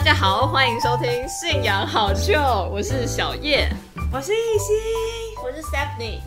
[0.00, 2.32] 大家好，欢迎收听《信仰好秀》，
[2.70, 3.68] 我是小叶，
[4.10, 4.74] 我是艺兴，
[5.44, 6.20] 我是 Stephanie。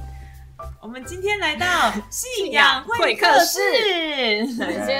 [0.79, 4.99] 我们今天来到 信仰会客室，首先，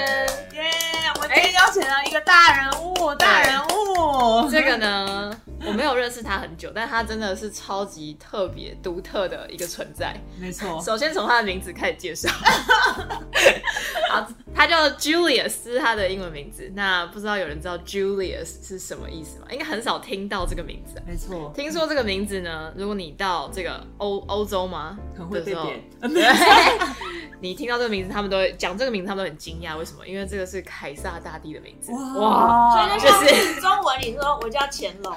[0.54, 0.72] 耶！
[1.14, 4.50] 我们今天邀请了一个大人物，大人物。
[4.50, 5.30] 这个呢，
[5.66, 10.14] 我没有认识他很久，但他真的是超级特别、独特的一个存在。
[10.38, 12.28] 没错，首先从他的名字开始介绍。
[14.10, 16.70] 好，他叫 Julius，他的英文名字。
[16.74, 19.46] 那不知道有人知道 Julius 是什么意思吗？
[19.50, 21.02] 应该很少听到这个名字。
[21.06, 24.96] 没错，听说这个名字呢，如果你到这个欧欧洲吗？
[25.16, 25.82] 很会被点。
[27.40, 29.76] 你听到这个名字，他们都会讲这个名字，他们都很惊讶。
[29.76, 30.06] 为什么？
[30.06, 31.92] 因为这个是凯撒大帝的名字。
[32.18, 32.70] 哇！
[32.72, 35.14] 所以就是中文里说，我叫乾隆，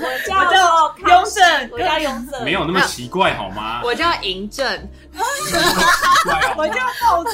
[0.00, 0.34] 我叫
[1.08, 3.80] 雍正，我叫雍正，没有那么奇怪好吗？
[3.84, 4.88] 我叫嬴政，
[6.56, 7.32] 我叫暴政。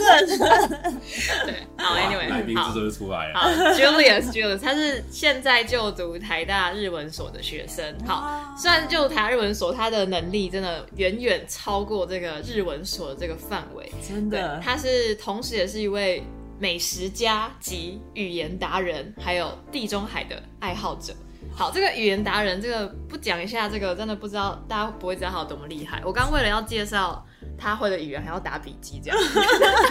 [1.47, 3.39] 对，好，Anyway，来宾这都出来了。
[3.39, 7.95] 好，Julius，Julius，他是现在就读台大日文所的学生。
[8.07, 13.93] 好，虽然就台大日文所，他的能力真的远远超过这个日文所的这个范围。
[14.07, 16.23] 真的，他是同时也是一位
[16.59, 21.13] 美食家及语言达人，还有地中海的爱好者。
[21.53, 26.03] 好，这个语言达人，这个不讲一下，这个真的不知道，大家不会知道他有多么厉害。
[26.05, 27.25] 我刚为了要介绍
[27.59, 29.19] 他会的语言，还要打笔记，这样。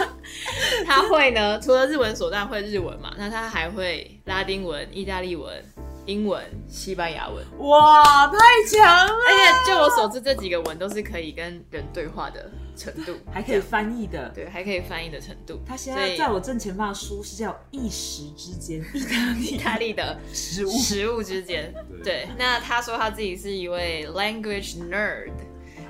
[0.86, 5.64] 他会呢，除了日文，所当然会日文嘛，那他还会拉丁文、意大利文。
[6.06, 6.38] 英文、
[6.68, 8.36] 西班牙文，哇，太
[8.70, 9.10] 强了！
[9.26, 15.60] 而且就我所知，这几个文都是可以跟人对话的程度， 还可以翻译的，对，还可以翻译的程度。
[15.66, 20.70] 他现在在我正前方的书是叫《一时之间》， 意大利意大利的食物。
[20.70, 21.72] 食物之间。
[22.02, 25.30] 对，那他说他自己是一位 language nerd，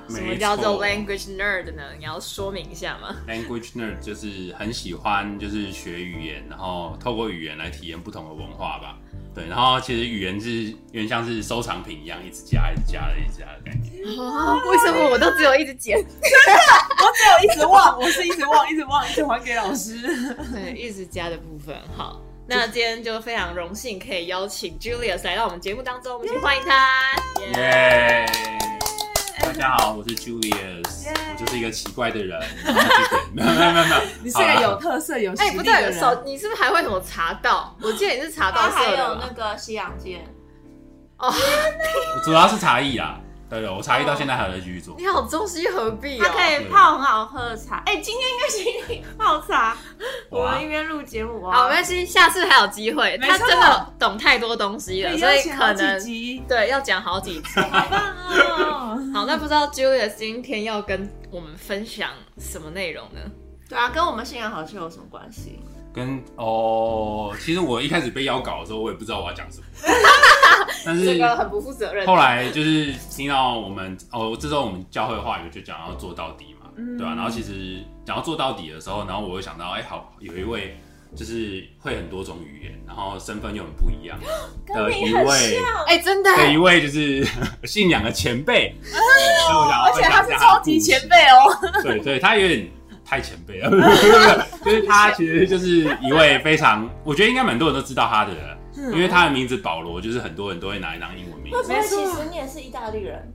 [0.09, 1.83] 什么叫做 language nerd 呢？
[1.97, 8.97] 你要说明一下吗？language nerd 就是很喜欢就是学语言，然后透过语言来体验不同的文化吧。
[9.33, 14.01] 对，然后其实语言是有点像是收藏品一样，一直加、一直加、一直加的感觉。
[14.69, 15.97] 为什么我都只有一直捡？
[15.97, 16.61] 真的，
[17.01, 20.01] 我只有一直忘，我是一直忘、一直忘、一直还给老师。
[20.53, 21.75] 对，一直加的部分。
[21.97, 27.01] 好，那今天就非常荣幸可以邀请 Julius 来到我们节目当中，我们去欢迎他。
[27.59, 28.25] 耶！
[29.45, 32.41] 大家好，我是 Julius，我就是一个奇怪的人。
[33.31, 37.77] 没有没有没有， 你是个有特色、有哎不对，手你是不是还会什么茶道？
[37.79, 40.25] 我记得你是茶道还有那个西洋剑。
[41.19, 41.31] 哦，
[42.25, 43.19] 主要是茶艺啊。
[43.47, 44.95] 对了，我茶艺到现在还在继续做。
[44.97, 47.83] 你好，中西合璧他可以泡很好喝的茶。
[47.85, 49.77] 哎，今天应该是一泡茶。
[50.29, 53.17] 我们一边录节目好，没关系，下次还有机会。
[53.19, 55.99] 他真的懂太多东西了，所以可能
[56.47, 57.59] 对要讲好几集。
[57.71, 58.99] 好棒哦！
[59.13, 63.19] 好，那不知道 Julia 今天要跟我们分享什么内容呢？
[63.69, 65.59] 对啊，跟我们信仰好像有什么关系？
[65.95, 69.63] 跟哦，其实我一开始被邀稿的时候，我也不知道我要讲什么。
[70.85, 72.05] 但是这个很不负责任。
[72.05, 77.15] 后来就是听到我们哦，这时候我们教会话语就讲要做到底嘛，对吧？
[77.15, 80.77] 然后其实讲要做到底的时候，然后我又想到，哎，好，有一位
[81.15, 84.19] 就是会很多种语言，然后身份又很不一样
[84.67, 87.25] 的一位，哎，真的，的一位就是
[87.63, 91.81] 信仰的前辈，而且他是超级前辈哦。
[91.81, 92.67] 对对，他有点
[93.05, 93.69] 太前辈了，
[94.65, 98.33] 就是他其实就是一位非常，我觉得应该蛮多人都知道他的。
[98.91, 101.65] 因为他的名字保罗，就是很多人都会拿来当英文名字。
[101.69, 103.33] 没有，其实你也是意大利人。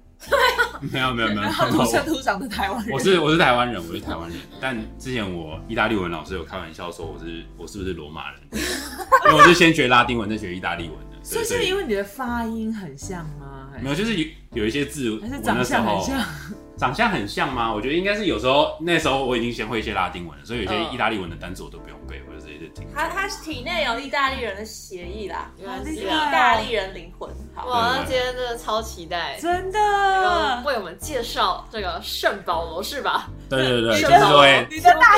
[0.92, 2.92] 没有没有没有，土生土长的台湾人。
[2.92, 4.38] 我是我是台湾人，我是台湾人。
[4.60, 8.40] 但之前我意大利文老师有开玩笑说我是我是不是罗马人？
[9.24, 11.09] 因为我是先学拉丁文再学意大利文的。
[11.22, 13.68] 所以是因为你的发音很像吗？
[13.80, 16.26] 没有，就是有有一些字，还是长相很像。
[16.76, 17.72] 长相很像吗？
[17.72, 22.86] 我觉得应该是有时候那时候我已经先会一些拉丁文了，所以有些意大利文的单词我都不用背，或者直接听。
[22.94, 27.30] 他他体内有意大利人的协议啦，原来是意大利人灵魂。
[27.66, 33.28] 哇，今天真的超期待，真的为我们介绍这个圣保罗是吧？
[33.50, 34.46] 对对对，就是说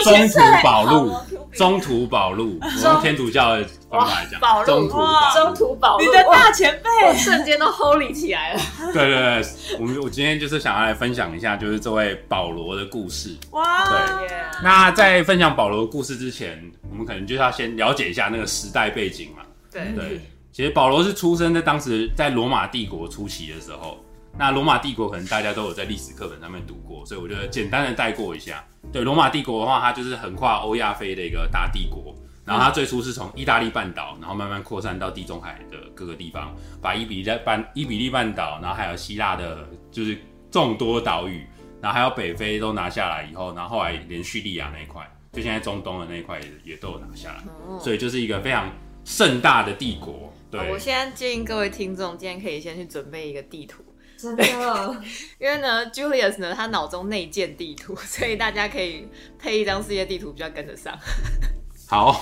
[0.02, 1.16] 中途保路，
[1.52, 4.96] 中途保路，从天主教的方法来讲，中途
[5.34, 8.60] 中途保路，你的大前辈，瞬间都 holy 起来了。
[8.92, 13.36] 对对对，我们我今天就是想要来分享一下，就是这位保罗的故事。
[13.50, 13.84] 哇，
[14.18, 14.28] 对。
[14.62, 16.58] 那在分享保罗的故事之前，
[16.90, 19.42] 我们可能就要先了解一下那个时代背景嘛。
[19.70, 20.20] 对对。
[20.52, 23.98] 其实保罗是出生在当时在罗马帝国初期的时候，
[24.38, 28.64] 那罗马帝国可能大家都有在历史课本上面读过，所以我觉得简单的带过一下。
[28.92, 32.14] 对，罗马帝国的话，它就是横跨欧亚非的一个大帝国，
[32.44, 40.18] 然后它最初是从意大利半岛，然后慢慢扩散到地中海的各个地方，把伊比利半伊比利半岛，然后还有希腊的，就是
[40.50, 41.46] 众多岛屿，
[41.80, 47.44] 然后还有北非都拿下来以后，然后后来连叙利亚那一块，就现在中东的那一块也也都有拿下来，
[47.78, 48.70] 所以就是一个非常
[49.04, 50.32] 盛大的帝国。
[50.50, 53.82] 对，我现在建议各位听众，今天可以先去准备一个地图，
[54.22, 54.96] 真的，
[55.40, 59.08] 因为呢，Julius 呢，他脑中内建地图，所以大家可以
[59.38, 60.96] 配一张世界地图，比较跟得上。
[61.88, 62.18] 好，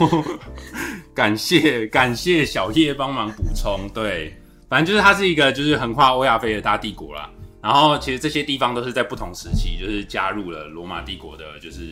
[1.14, 3.88] 感谢感谢小叶帮忙补充。
[3.94, 4.34] 对，
[4.68, 7.30] 反正就是它是一个就是横跨欧亚非的大帝国啦。
[7.62, 11.82] 然后其实这些地方都是在不同时期，就是加入了罗马帝国的，就是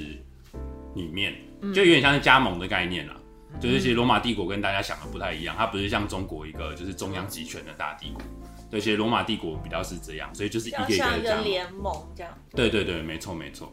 [0.94, 1.34] 里面，
[1.74, 3.14] 就有点像是加盟的概念啦。
[3.60, 8.22] 就是其实罗马帝国跟大家想的不太一样，它不是像中国一个就是中央集权的大帝国。
[8.70, 11.40] 对，其实罗马帝国比较是这样，所以就是一个一个。
[11.42, 12.32] 联盟这样。
[12.54, 13.72] 对对对，没错没错。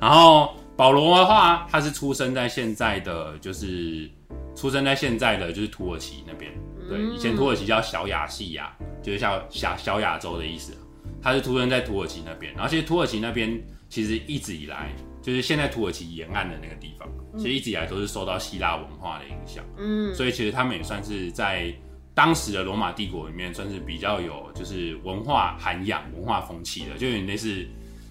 [0.00, 4.10] 然后保罗的话，他是出生在现在的，就是
[4.54, 6.52] 出生在现在的就是土耳其那边。
[6.88, 10.78] 对，以前土耳其叫小亚细亚，就是像小小亚洲的意思啊。
[11.22, 13.58] 他是出生在土耳其那边，然后其实土耳其那边
[13.88, 17.08] 其实一直以来，就是现在土耳其沿岸的那个地方，
[17.38, 19.64] 其实一直以来都是受到希腊文化的影响。
[19.78, 21.74] 嗯，所以其实他们也算是在
[22.14, 27.66] 当时的罗马帝国里面，算是比较有就是文化涵养、文化风气的，就有点类似，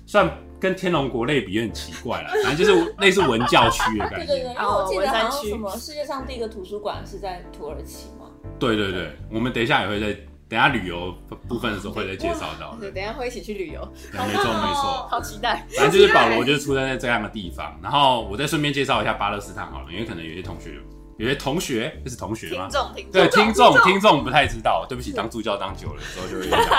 [0.06, 0.30] 算
[0.60, 4.26] 跟天龙国类比有点奇怪了， 反正就是类似文教区的感觉。
[4.26, 8.28] 对对对，因为我记得好像什么世界上第一个图书馆是在土耳其嘛。
[8.60, 10.14] 对对对，我们等一下也会在
[10.50, 11.14] 等一下旅游
[11.48, 12.76] 部分的时候会再介绍到。
[12.80, 15.08] 对，等一下会一起去旅游，对没错没错。
[15.10, 15.66] 好期待。
[15.76, 20.78] 反正就是保罗就是出生在这样的地方，然后我再顺便介绍一下巴勒斯坦好了，因为可能有些同学
[21.18, 22.68] 有些同学这是同学吗？
[22.68, 22.72] 听？
[22.72, 24.24] 众，听众，对，听众听众。
[24.24, 26.70] 不太知道，对不起，当助教当久了之后就会有点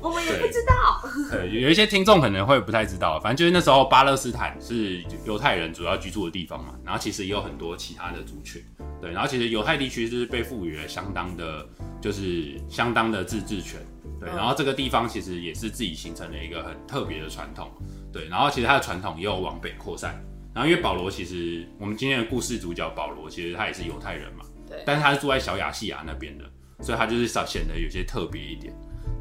[0.00, 1.02] 我们也不知道。
[1.32, 8.62] 呃，有一些听众可能会不太知道，反正就是那时候巴勒斯坦是犹太人主要居住的地方嘛，然后其实也有很多其他的族群，
[9.00, 11.66] 对，然后其实犹太地区就是被赋予了相当的，
[12.00, 13.80] 就是相当的自治权，
[14.20, 17.70] 对，然后这个地方其实也是自己形成了一个很特别的传统，
[18.12, 20.22] 对，然后其实它的传统也有往北扩散，
[20.54, 26.44] 然后因为保罗其实我们今天的故事主角保罗其实他也是犹太人嘛，对但是他是住在小亚细亚那边的，
[26.80, 28.72] 所以他就是少显得有些特别一点，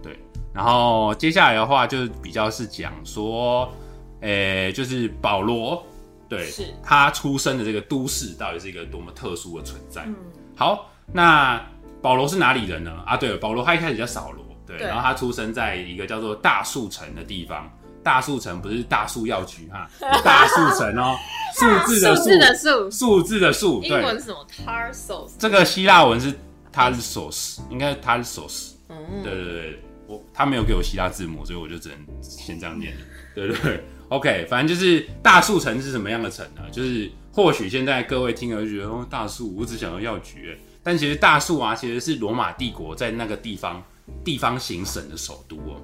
[0.02, 0.18] 对。
[0.54, 3.74] 然后接下来的话，就比较是讲说，
[4.22, 5.84] 诶、就是保罗，
[6.30, 10.04] 对是他出生的这个都市到底是一个多么特殊的存在。
[10.06, 10.16] 嗯，
[10.56, 11.60] 好，那
[12.00, 13.04] 保罗是哪里人呢？
[13.08, 17.68] 啊，对了，保罗他一开始叫扫罗，对，对然后他出生在一个叫做大树城的地方。
[18.04, 19.90] 大树城不是大树药局哈，
[20.24, 21.16] 大树城哦，
[21.58, 25.32] 数字的数字的数，数字的数，英对，文是什么？Tarsos。
[25.40, 26.34] 这个希腊文是
[26.74, 28.72] Tarsos，应该是 Tarsos。
[28.90, 32.94] 嗯，对对对，我他没有给我希腊字母，所以我就只能先这样念。
[33.34, 36.62] 对对对，OK，反正就是大树城是什么样的城呢？
[36.72, 43.82] 就是或许现在各位听了就觉得哦，大树，我只想要药局，但其实大树啊，其实是罗马帝国在那个地方
[44.24, 45.82] 地方行省的首都哦。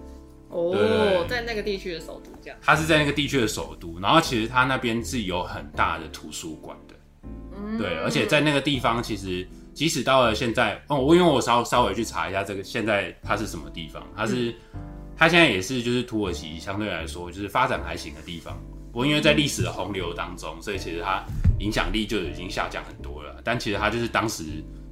[0.49, 2.57] 对哦，在那个地区的首都这样。
[2.61, 6.95] 它是在那个地区的首都，然后其实它那边是有很大的图书馆的。
[7.55, 14.53] 嗯对，而且在那个地方，其实即使到了现在，哦，我因为我稍稍微去查一下这个现在它是什么地方，它是、
[15.15, 18.57] 它现在也是就是土耳其相对来说就是发展还行的地方。
[18.91, 21.23] 不过因为在历史的洪流当中，所以其实它
[21.59, 23.39] 影响力就已经下降很多了。
[23.43, 24.43] 但其实它就是当时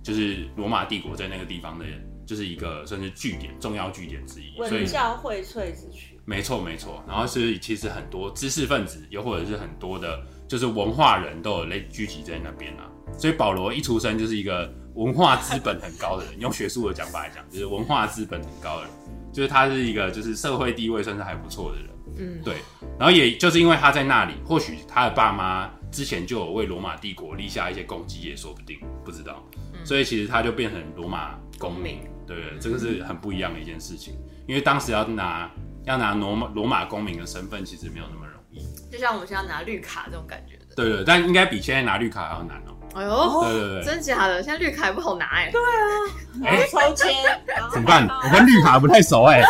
[0.03, 1.85] 就是罗马帝国在那个地方的，
[2.27, 4.53] 就是一个算是据点，重要据点之一。
[4.59, 6.19] 文教荟萃之区。
[6.25, 12.83] 没错没错，然后是其实很多知识分子，又或者是很多的，就是文化人都有类聚集在那边啊。
[13.17, 18.91] 所以保罗一出生就是一个文化资本很高的人，用学术的讲法来讲，就是文化资本很高的人，
[19.31, 21.87] 就是他是一个就是社会地位算是还不错的人。
[22.19, 22.55] 嗯，对，
[22.99, 29.41] 然后也就是因为他在那里，或许他的爸妈之前就有为罗马帝国立下一些功绩，也说不定，不知道。
[29.85, 34.13] 所以其实他就变成罗马公民公民，对对，这个是很不一样的一件事情。
[34.47, 35.49] 因为当时要拿
[35.85, 38.59] 要拿罗马罗马公民的身份，其实没有那么容易。
[38.91, 40.75] 就像我们现在拿绿卡这种感觉的。
[40.75, 44.43] 对对，但应该比现在拿绿卡还要难哦、哎呦，对对对，真假的？
[44.43, 45.51] 现在绿卡也不好拿哎。
[46.43, 48.07] 然后抽签，然怎么办？
[48.07, 49.41] 我跟绿卡不太熟哎、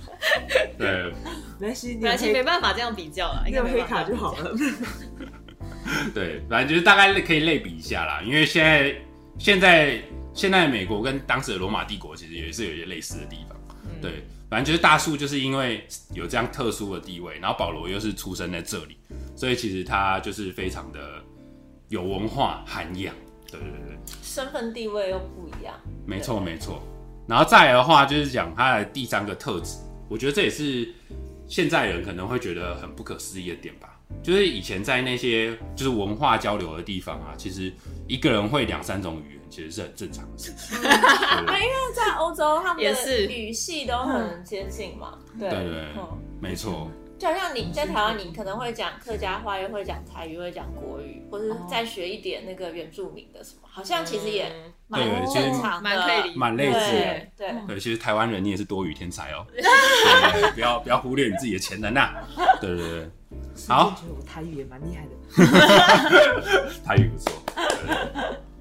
[0.78, 1.12] 对
[1.58, 4.50] 没关系，你有本来其实没黑，办法这样比较了，应该你有黑办法卡就好了。
[6.14, 8.20] 对，反正就是大概可以类比一下啦。
[8.24, 8.94] 因为现在
[9.38, 10.00] 现在
[10.36, 13.58] 现在美国跟当时的罗马帝国其实也是有一些类似的地方。
[13.84, 18.98] 嗯对，反正就是大树就是因为有这样特殊的地位，然后保罗又是出生在这里，
[19.34, 21.22] 所以其实他就是非常的
[21.88, 23.14] 有文化涵养。
[23.50, 25.74] 对对对对，身份地位又不一样。
[26.04, 26.82] 没错没错。
[27.26, 29.78] 然后再来的话，就是讲他的第三个特质，
[30.08, 30.92] 我觉得这也是
[31.48, 33.98] 现在人可能会觉得很不可思议的点吧。
[34.22, 37.72] 就是以前在那些就是文化交流的地方啊，其实
[38.06, 40.78] 一个人会两三种语言，其实是很正常的事情。
[40.82, 45.18] 对对对在欧洲，他们的语系都很接近嘛。
[45.38, 45.86] 对对
[46.40, 55.00] 没错，就好像你在台湾，你可能会讲客家话，又会讲台语，会讲国语，或是再学一点那个原住民的什么，好像其实也嗯蛮
[55.32, 56.80] 正常的，蛮可以理解蛮类似的。
[56.80, 59.46] 对对，对，其实台湾人你也是多语天才哦，
[60.54, 62.10] 不要不要忽略你自己的潜能呐。
[62.60, 63.08] 对对对，
[63.66, 65.12] 好我台语也蛮厉害的。
[66.84, 67.32] 台语不错。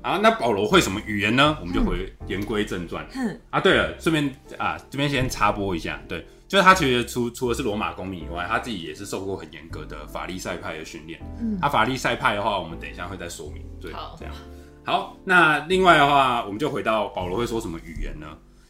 [0.05, 1.57] 对对对好，那保罗会什么语言呢？
[1.59, 3.05] 我们就回言归正传。
[3.15, 11.19] 嗯啊，对了，顺便啊，这边先插播一下，对，就是他其实除除了是罗马公民以外，他自己也是受过很严格的法利赛派的训练。
[11.39, 13.63] 嗯，他法利赛派的话，我们等一下会再说明。
[13.81, 14.33] 对好，这样。
[14.83, 18.27] 好，那另外的话，我们就回到保罗会说什么语言呢？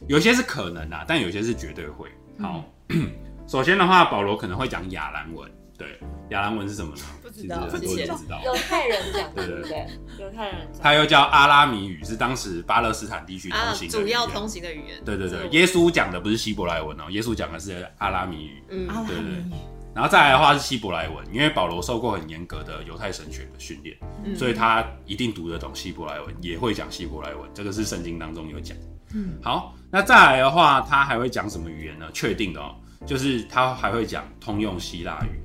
[0.08, 2.08] 有些是可能啊，但有些是绝对会。
[2.40, 2.64] 好，
[3.46, 5.50] 首先的话，保罗可能会讲亚兰文。
[5.78, 5.98] 对，
[6.30, 7.02] 亚兰文是什么呢？
[7.22, 8.40] 不知道多人不知道。
[8.44, 9.86] 犹太人讲的，对对对？
[10.18, 13.88] 犹太人讲，它又叫阿拉米语，是当时巴勒斯坦地区通啊，行。
[13.88, 15.04] 主要通行的语言。
[15.04, 18.62] 对对对，耶稣讲的不是希伯来文哦，耶稣讲的是阿拉米语。
[18.70, 19.54] 嗯，阿拉对对米
[19.94, 28.76] 然后再来的话是希伯来文，因为保罗受过很严格的犹太神学的训练，嗯所以他一定读得懂希伯来文，也会讲希伯来文，这个是圣经当中有讲。
[29.14, 32.06] 嗯，好，那再来的话，他还会讲什么语言呢？
[32.12, 32.74] 确定的哦，
[33.06, 35.40] 就是他还会讲通用希腊语。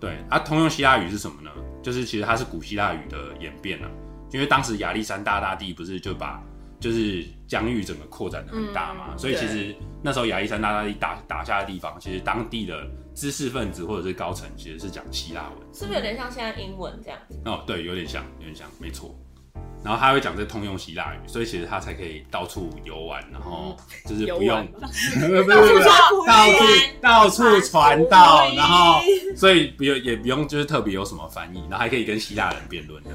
[0.00, 1.50] 嗯，对，啊，通用希腊语是什么呢？
[1.82, 3.88] 就是其实它是古希腊语的演变啊，
[4.32, 6.42] 因为当时亚历山大大帝不是就把
[6.78, 15.58] 就是疆域整个扩展的很大嘛，嗯所以其实那时候亚历山大大帝打打下的地方，其实当地的知识分子或者是高层其实是讲希腊文。
[15.72, 17.40] 是不是有点像现在英文这样子？
[17.44, 19.14] 哦，对，有点像，有点像，没错。
[19.82, 24.66] 然后他会讲这通用希腊语，所以其实他才可以到处游玩，然后就是不用，
[25.46, 26.64] 到处
[27.00, 29.00] 到处传道，然后
[29.34, 33.10] 所以不用也不用就是特别有什么翻译，然后还可以跟希腊人辩论的。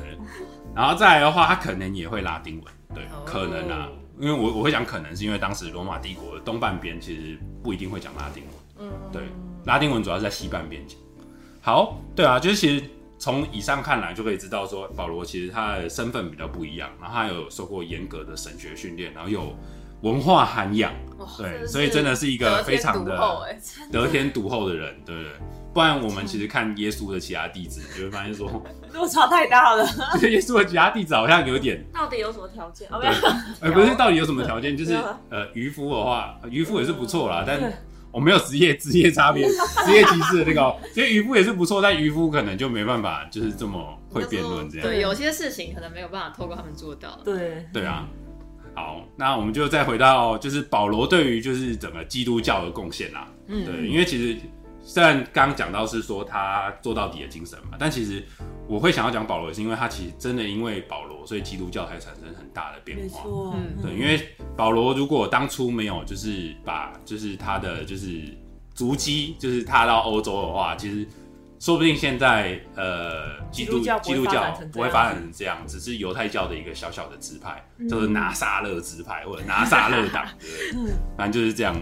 [0.75, 3.87] 然后再来的话，他可能也会拉丁文，对，哦可能啊，
[4.19, 8.53] 因为我我会讲可能是因为当时罗马帝国的东半边其实不一定会讲拉丁文。
[8.79, 9.21] 嗯，对，
[9.63, 10.97] 拉丁文主要是在西半边讲。
[11.61, 12.83] 好，对啊，就是其实
[13.17, 19.55] 从以上看来就可以知道说，保罗其实他的身份比较不一样，然后他有受过严格的神学训练，然后有
[20.01, 23.57] 文化涵养，哇对，所以真的是一个非常的哎，
[23.91, 25.31] 得天独厚的人，对不对？
[25.73, 28.49] 不然我们其实看耶稣的其他弟子，你就会发现说，
[28.93, 29.83] 落差太大了。
[30.21, 32.87] 耶稣的其他弟子好像有点到底有什么条件？
[32.89, 33.29] 哦，没对，
[33.59, 34.75] 呃，不是到底有什么条件？
[34.77, 34.97] 就是
[35.53, 37.73] 渔夫的话，渔夫也是不错啦，但对
[38.15, 39.45] 我没有职业职业差别、
[39.85, 44.87] 职业歧视的那个哦，其实渔夫也是不错，但渔夫可能就没办法，就是这么会辩论这样。
[44.87, 47.19] 对，有些事情可能没有办法透过他们做到。
[47.25, 48.07] 对对啊，
[48.73, 53.27] 好，那我们就再回到就是保罗对于就是整个基督教的贡献啦。
[53.47, 54.39] 嗯，对，因为其实
[54.87, 58.23] 虽然刚刚讲到是说他做到底的精神嘛，但其实
[58.67, 63.23] 我会想要讲保罗，是因为他其实真的因为保罗，所以基督教才产生很大的变化。
[63.55, 63.81] 嗯。
[63.81, 68.25] 对，因为保罗如果当初没有就是把就是他的就是
[68.75, 71.07] 足迹就是踏到欧洲的话，其实
[71.59, 80.27] 说不定现在呃基督基督教不会基督教发展成这样不会发展成这样，只是犹太教的一个小小的支派，嗯就是拿撒勒支派或者拿撒勒党，
[81.17, 81.75] 反正就是这样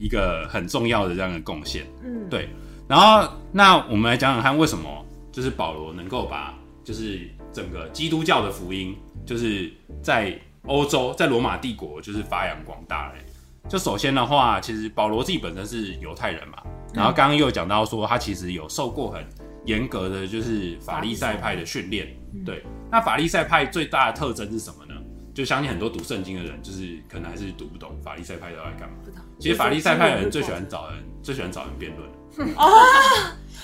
[0.00, 1.86] 一个很重要的这样的贡献。
[2.02, 2.48] 嗯，对
[2.88, 6.52] 然后，那我们来讲讲看，为什么就是保罗能够把
[6.82, 9.70] 就是整个基督教的福音，就是
[10.02, 13.20] 在欧洲，在罗马帝国就是发扬光大嘞。
[13.68, 19.24] 就首先的话，其实保罗自己本身是犹太人嘛，然后刚刚又讲到说他其实有受过很
[19.66, 22.08] 严格的就是法利赛派的训练。
[22.44, 24.89] 对，那法利赛派最大的特征是什么呢？
[25.34, 28.96] 就相信很多读圣经的人，就是可能还是读不懂法利赛派都在干嘛。
[29.38, 32.08] 其实法利赛派的人最喜欢找人，最喜欢找人辩论。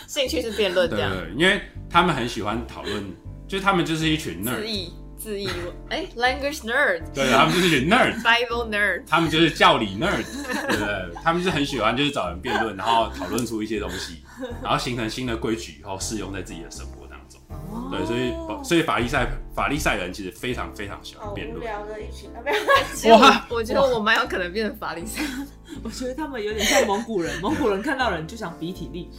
[0.06, 3.04] 兴趣是辩论这样，对对，因为他们很喜欢讨论，
[3.48, 5.48] 就是他们就是一群自 nerd，译自意，
[5.90, 10.22] 哎，language nerd，对，他们就是一群 nerd，Bible nerd，他们就是教理 nerd，
[10.68, 11.14] 对不对？
[11.22, 14.22] 他们就是很喜欢就是找人辩论，然后讨论出一些东西，
[14.62, 17.05] 然后形成新的规矩以后适用在自己的生活
[17.48, 17.90] 当中。
[17.90, 21.58] 对，所以所以法利赛法利赛人其实非常非常喜欢辩论。
[21.58, 22.58] 无聊的一群，啊，没有，
[22.94, 25.22] 其实我我觉得我蛮有可能变成法利赛，
[25.82, 29.10] 我觉得他们有点像蒙古人， 蒙古人看到人就想比体力。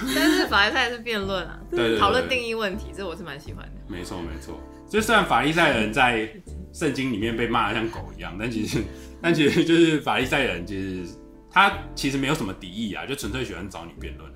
[0.00, 2.54] 但是法利赛是辩论啊， 对讨论定义。
[2.54, 3.72] 问题，这我是蛮喜欢的。
[3.88, 4.54] 没错没错，
[4.88, 6.28] 就虽然法利赛人在
[6.72, 8.82] 圣经里面被骂的像狗一样，但其实
[9.20, 11.04] 但其实就是法利赛人，其实
[11.50, 14.30] 他其实没有什么敌意啊，就纯粹喜欢找你辩论？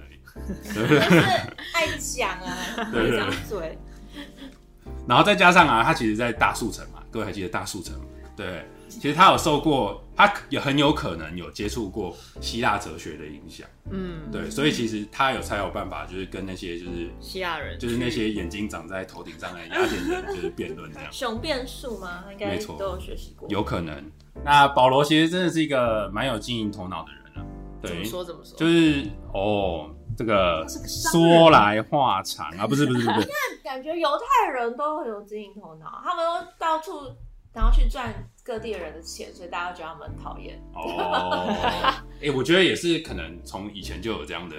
[0.74, 2.56] 就是爱讲啊，
[2.92, 3.78] 对对对张嘴，
[5.06, 8.04] 然后再加上啊，他其实，在大树城嘛，各位还记得大树城吗？
[8.34, 21.12] 对，其实他有受过，他也很有可能有接触过希腊哲学的影响，嗯，对，所以其实他有才有办法，就是跟那些就是希腊人就是那些眼睛长在头顶上的雅典人，就是辩论这样。
[21.12, 22.24] 雄辩术吗？
[22.32, 23.46] 应该没错都有学习过。
[23.50, 24.02] 有可能。
[24.42, 27.46] 那保罗其实真的是一个蛮有经营头脑的人啊。
[27.82, 28.56] 对怎么，说怎么说？
[28.56, 33.28] 就是哦，这个说来话长啊， 不是不是不是，
[33.62, 36.92] 感觉犹太人都很有经营头脑，他们都到处
[37.54, 38.12] 然后去赚
[38.44, 40.58] 各地的人的钱，所以大家觉得他们很讨厌。
[40.74, 41.54] 哦，
[42.22, 44.56] 哎、我觉得也是可能从以前就有这样的，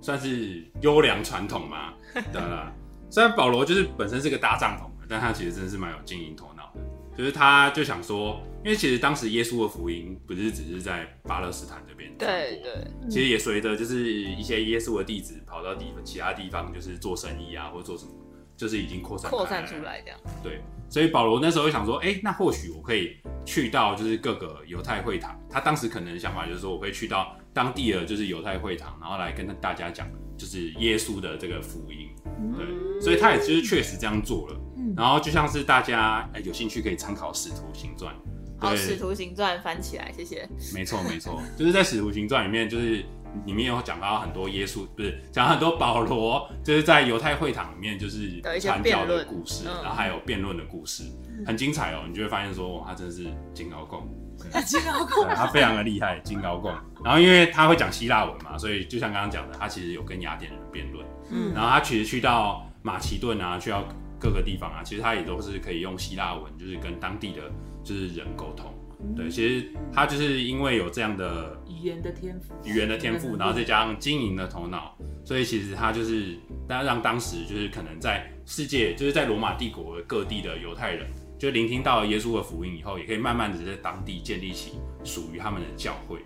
[0.00, 1.92] 算是优良传统嘛，
[2.32, 2.72] 对啦。
[3.08, 6.80] 虽然保罗就是本身是个搭帐篷的，但他其实真的是蛮有经营头脑的。
[7.18, 18.12] 就是他就想说，因为其实当时耶稣的福音不是只是在巴勒斯坦这边传播，对对，其实也随着就是一些耶稣的弟子跑到地其他地方，就是做生意啊，或者做什么，
[18.56, 20.20] 就是已经扩散扩散出来这样。
[20.42, 25.40] 对，所以保罗那时候就想说，哎、那或许我可以去到就是各个犹太会堂。
[25.48, 32.10] 他当时可能的想法就是说，我会去到当地的就是犹太会堂，然后来跟大家讲就是耶稣的这个福音。
[32.54, 34.54] 对，所以他也就是确实这样做了。
[34.76, 38.14] 嗯然后就像是大家哎、有兴趣可以参考《使徒行传》。
[38.60, 40.48] 好，对使徒行传翻起来，谢谢。
[40.74, 43.04] 没错没错， 就是在《使徒行传》里面，就是
[43.46, 51.04] 里面有讲到很多耶稣，不是讲很多保罗，就是在犹太会堂里面就是传教的故事，嗯然后还有辩论的故事，
[51.46, 52.04] 很精彩哦。
[52.08, 53.24] 你就会发现说，哇，他真的是
[53.54, 54.00] 金高共，
[54.52, 56.72] 啊，这个好对他非常的厉害，金高共。
[57.04, 61.06] 然后因为他会讲希腊文嘛，所以就像刚刚讲的，他其实有跟雅典人辩论。
[61.30, 63.84] 嗯然后他其实去到马其顿啊，去到
[64.18, 67.42] 各个地方啊，其实他也都是可以用希腊文，就是跟当地的
[67.84, 68.74] 就是人沟通。
[69.16, 74.94] 对，其实他就是因为有这样的语言的天赋，语言的天赋，然后再加上经营的头脑，
[75.24, 76.36] 所以其实他就是
[76.68, 81.06] 让让当时就是可能在世界，就是在罗马帝国各地的犹太人，
[81.38, 84.72] 就聆听到了耶稣的福音以后，也可以慢慢的在当地建立起
[85.02, 86.18] 属于他们的教会。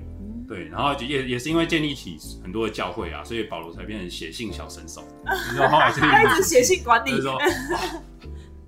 [0.48, 5.02] 对，然后也也是因为建立起很多的教会啊，所以保罗才变成写信小神手。
[6.42, 7.38] 写信管理就是，说，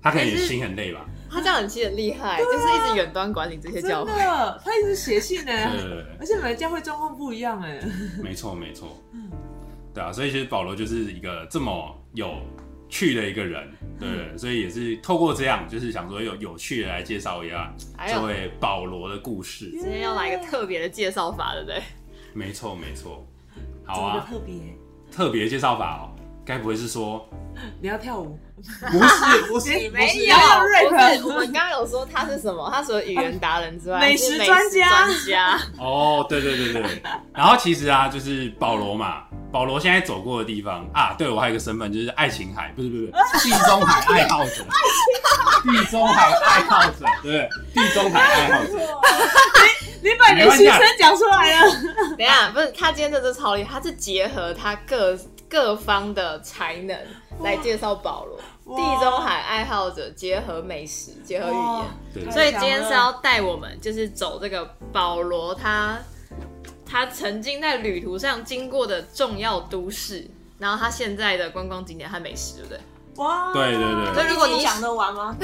[0.01, 1.05] 他可能也心很累吧？
[1.29, 4.11] 他这样很其实很厉害，就是一直远端管理这些教会。
[4.11, 6.05] 的，他一直写信呢，对对对。
[6.19, 7.79] 而且每个教会状况不一样哎，
[8.23, 8.97] 没错，没错，
[9.93, 12.35] 对啊，所以其实保罗就是一个这么有
[12.89, 13.67] 趣的一个人，
[13.99, 17.73] 对，所以也是透过这样，就是想说有有趣的来介绍一下
[18.07, 19.69] 这位保罗的故事。
[19.71, 21.81] 今天要来一个特别的介绍法，对不对？
[22.33, 23.25] 没错，没错，
[23.85, 24.55] 好啊，特别？
[25.11, 27.27] 特别介绍法哦，该不会是说
[27.81, 28.37] 你要跳舞？
[28.57, 32.67] 不是不是没有要 rap 不是，我们刚刚有说他是什么？
[32.73, 35.59] 他除了语言达人之外，美食是专家专家。
[35.77, 37.01] 哦，对对对对，
[37.35, 43.11] 然后其实啊，就是保罗嘛，保罗现在走过的地方啊，对我还有一个身份就是爱琴海，不是不是，
[43.47, 44.65] 地中海爱好者，
[45.63, 47.47] 地中海爱好者，对？
[47.75, 48.71] 地中海爱好者，
[50.01, 51.71] 你把你的心声讲出来了。
[52.17, 55.15] 等一下，不是他今天这支超厉害，他是结合他各
[55.49, 56.97] 各方的才能
[57.41, 58.37] 来介绍保罗。
[58.75, 62.31] 地中海爱好者结合美食，结合语言。
[62.31, 65.97] 所以今天是要带我们，就是走这个保罗他
[66.85, 70.29] 他曾经在旅途上经过的重要都市，
[70.59, 72.79] 然后他现在的观光景点和美食，对不对？
[73.23, 75.37] 哇，对对对所以如果你讲得完吗？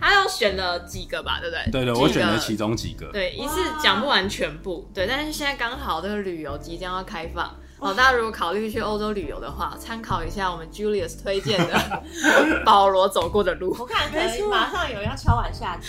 [0.00, 1.70] 他又选了几个吧，对不对？
[1.70, 3.06] 对对，我选了其中几个。
[3.12, 7.54] 对，一次讲不完全部，对，但是现在刚好这个旅游即将要开放。
[7.78, 12.02] 哦，大家如果考虑去欧洲旅游的话，参考一下我们 Julius 推荐的
[12.64, 13.76] 保罗走过的路。
[13.78, 15.86] 我看可以马上有人要敲碗下集。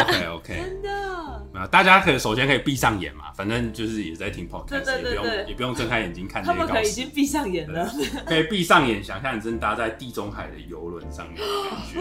[0.00, 0.90] OK OK， 真的，
[1.54, 7.88] 啊，大家可以首先可以闭上眼嘛，反正就是也在听 podcast，对对对也不用也不用睁开眼睛看这他们可些告示以已经闭上眼了。
[8.26, 12.00] 可以闭上眼，想象你正搭在地中海的游轮上面的感觉。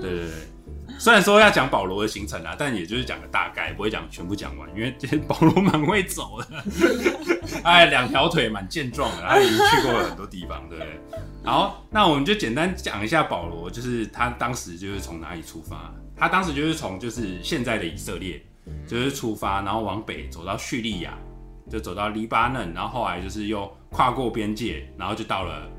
[0.00, 0.30] 对对对，
[0.98, 6.64] 虽然说要讲保罗的行程啊，但也就是讲个大概，不会讲全部讲完，因为这保罗蛮会走的，
[7.62, 11.00] 哎，两条腿蛮健壮的，他已经去过了很多地方，对不对？
[11.44, 15.92] 好，那我们就简单讲一下保罗，就是他当时就是从哪里出发？
[16.16, 18.42] 他当时就是从就是现在的以色列，
[18.86, 21.16] 就是出发，然后往北走到叙利亚，
[21.70, 25.70] 就走到黎巴嫩，然后后来就是又跨过边界，然后就到了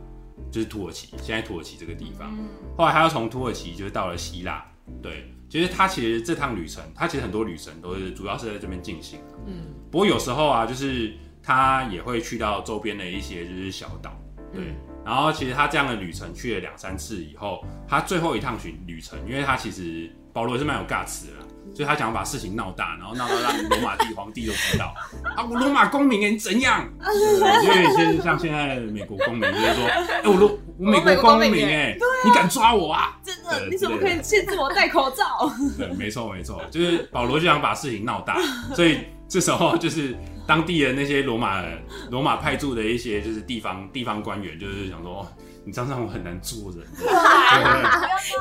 [0.50, 2.34] 就是土耳其，现在土耳其这个地方。
[2.78, 4.66] 后来他又从土耳其就是到了希腊，
[5.02, 9.36] 对，其实他其实这趟旅程，他其实很多旅程都是主要是在这边进行的。
[9.48, 14.20] 嗯，不过有时候啊，就是他也会去到周边的一些就是小岛，
[14.54, 14.62] 对。
[14.64, 14.76] 嗯
[15.06, 21.46] 然后其实他这样的旅程去了两三次以后，他最后一趟巡旅程，因为他其实保罗也是蛮有尬词的啦，
[21.76, 24.94] 所以他想要把事情闹大，然后闹到让罗马帝皇帝都知道
[25.36, 26.88] 啊，我罗马公民哎，你怎样？
[27.00, 31.96] 对因为现像现在美国公民就是说，哎、我罗我美国公民哎、
[32.26, 33.18] 你敢抓我啊？
[33.24, 35.50] 真的，你怎么可以限制我戴口罩？
[35.78, 38.38] 对，没错没错，就是保罗就想把事情闹大，
[38.76, 40.16] 所以这时候就是
[40.48, 41.64] 当地的那些罗马
[42.10, 45.28] 罗马派驻的一些就是地方地方官员，就是想说，哦
[45.66, 46.80] 你这样让我很难做人，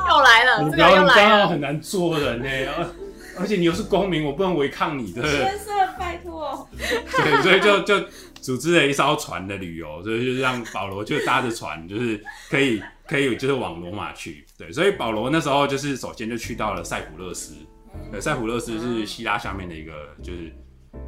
[0.09, 1.41] 又来了，你不要你这样让。
[1.41, 2.89] 我很难做人呢，而
[3.39, 5.37] 而且你又是公民，我不能违抗你，对不对？
[5.37, 6.67] 先生，拜托。
[6.77, 8.07] 对，所以就就
[8.41, 14.45] 组织了一艘船的旅游，所以就是让保罗就搭着船，就是可以可以就是往罗马去。
[14.57, 17.55] 对，所以保罗那时候就是首先就去到了塞浦路斯。
[18.11, 20.53] 对，塞浦路斯是希腊下面的一个，就是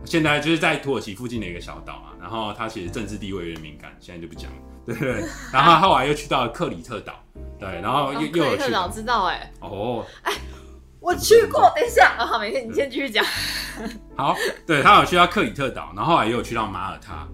[0.03, 2.09] 现在就是在土耳其附近的一个小岛嘛。
[2.19, 4.57] 然后他其实政治地位有点敏感，现在就不讲了。
[4.87, 5.23] 对。
[5.53, 7.23] 然后后来又去到了克里特岛，
[7.59, 10.03] 对，然后又哦又有去克里特岛知道哎，哦，
[11.01, 13.25] 我去过，等一下，啊好，没事，你先继续讲。
[14.15, 14.37] 好，
[14.67, 17.27] 对他有去到克里特岛，然后后来也有去到马耳他。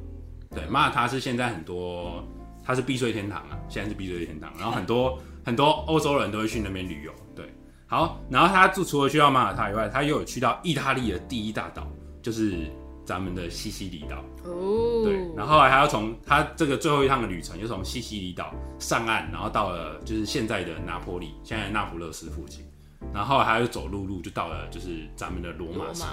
[0.50, 2.24] 对，马耳他是现在很多，
[2.66, 7.12] 它是避税天堂啊，现在是避税天堂，然后很多很多欧洲人都会去那边旅游。
[7.36, 7.54] 对，
[7.88, 11.86] 好，然后他就除了去到马耳他以外，他又有去到意大利的第一大岛，
[12.22, 12.72] 就是
[13.06, 14.24] 咱们的西西里岛。
[14.50, 22.66] 哦，对，然后后来还要从他这个最后一趟的旅程，就从西西里岛上岸，然后到了就是现在的拿坡里，现在的那不勒斯附近，
[23.14, 26.08] 然后后来他又走陆路，就到了就是咱们的罗马城。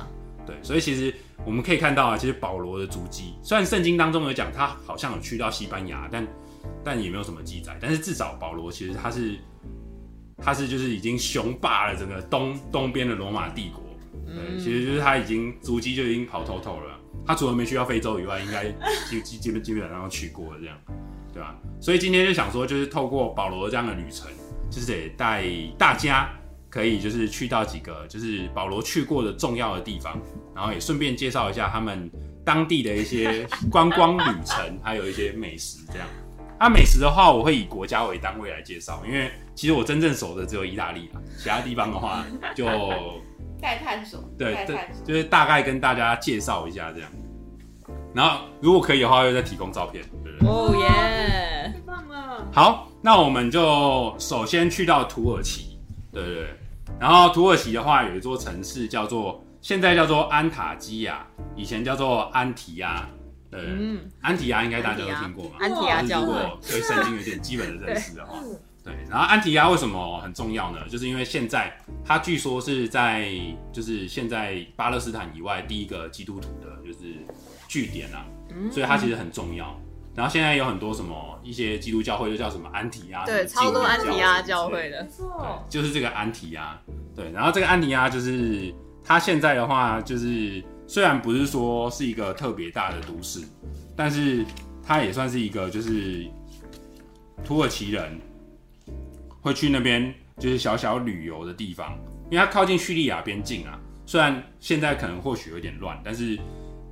[0.47, 6.27] 对，所以其实我们可以看到啊，其实保罗的足迹，虽然圣经当中有讲他好像有去到西班牙，但
[6.85, 7.79] 但也没有什么记载。
[7.81, 9.37] 但是至少保罗其实他是
[10.37, 13.83] 他是就是已经雄霸了整个东东边的罗马帝国。
[14.27, 17.01] 对，嗯其实就是他已经足迹就已经跑透透了。
[17.27, 18.70] 他除了没去到非洲以外，应该
[19.09, 20.77] 基基基本基本上都去过了这样，
[21.33, 21.57] 对吧？
[21.81, 24.31] 所以今天就想说，就是透过保罗这样的旅程，
[24.70, 25.47] 就是得带
[25.79, 26.29] 大家
[26.74, 30.20] 可以就是去到几个就是保罗去过的重要的地方，
[30.52, 32.10] 然后也顺便介绍一下他们
[32.44, 36.08] 当地的一些观光旅程，还有一些美食这样。
[36.58, 42.66] 啊，美食的话，我会以国家为单位来介绍，因为其实我真正熟的只有意大利啦，其他地方的话就
[43.60, 45.06] 待探索，对对待探，索。
[45.06, 47.08] 就是大概跟大家介绍一下这样。
[48.12, 50.48] 然后如果可以的话，又再提供照片，对不对？
[50.48, 52.48] 哦耶，太棒了！
[52.52, 55.78] 好，那我们就首先去到土耳其，
[56.10, 56.48] 对对对。
[57.00, 61.26] 然后土耳其的话，有一座城市叫做现在叫做安塔基亚，
[61.57, 63.09] 以前叫做安提亚。
[63.50, 65.57] 对，嗯，安提亚应该大家都听过嘛？
[65.61, 68.40] 安提亚如果对圣经有点基本的认识的话，
[68.83, 68.92] 对。
[69.09, 70.78] 然后安提亚为什么很重要呢？
[70.88, 71.72] 就是因为现在
[72.04, 73.30] 它据说是在
[73.72, 77.14] 就是现在巴勒斯坦以外第一个基督徒的就是
[77.68, 79.78] 据点啊，嗯所以它其实很重要。
[80.14, 86.79] 然后现在有很多什么一些基督教会就叫什么安提亚，对，超多安提亚教会的，没错对，就是这个安提亚。
[87.16, 88.72] 对，然后这个安提亚就是
[89.05, 93.40] 它现在的话，就是虽然不是说是一个特别大的都市，
[93.96, 94.44] 但是
[94.85, 96.27] 它也算是一个就是
[97.44, 98.20] 土耳其人
[99.40, 101.96] 会去那边就是小小旅游的地方，
[102.31, 103.79] 因为它靠近叙利亚边境啊。
[104.07, 106.38] 虽然现在可能或许有点乱，但是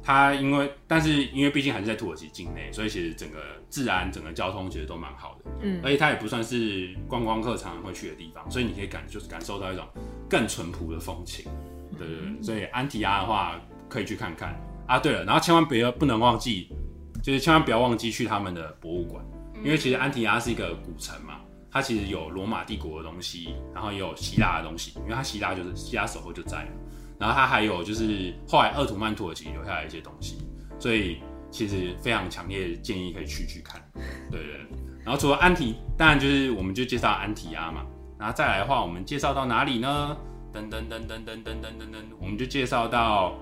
[0.02, 3.38] 它因为但是因为毕竟还是在土耳其境内，所以其实整个
[3.70, 5.50] 治安、整个交通其实都蛮好的。
[5.62, 9.86] 嗯而且它也不算是观光客常常会去的地方，所以你可以感就是感受到一种
[10.28, 11.50] 更淳朴的风情。
[11.96, 14.98] 对对对，所以安提亚的话可以去看看啊。
[14.98, 16.68] 对了，然后千万别不能忘记，
[17.22, 19.24] 就是千万不要忘记去他们的博物馆，
[19.62, 26.70] 因为其实安提亚是一个古城嘛，它其实有罗马帝国的东西，然后也有希腊的东西，因为它希腊就是希腊首后就在了，
[27.22, 30.38] 然后它还有就是后来鄂图曼土耳其留下来一些东西，
[30.76, 31.18] 所以
[31.52, 33.80] 其实非常强烈建议可以去去看。
[34.28, 34.66] 对对对。
[35.04, 37.86] 然后除了安提，当然就是我们就介绍安提亚嘛。
[38.18, 40.16] 然后再来的话，我们介绍到哪里呢？
[40.52, 43.34] 噔噔噔噔噔噔噔噔噔，我们就介绍到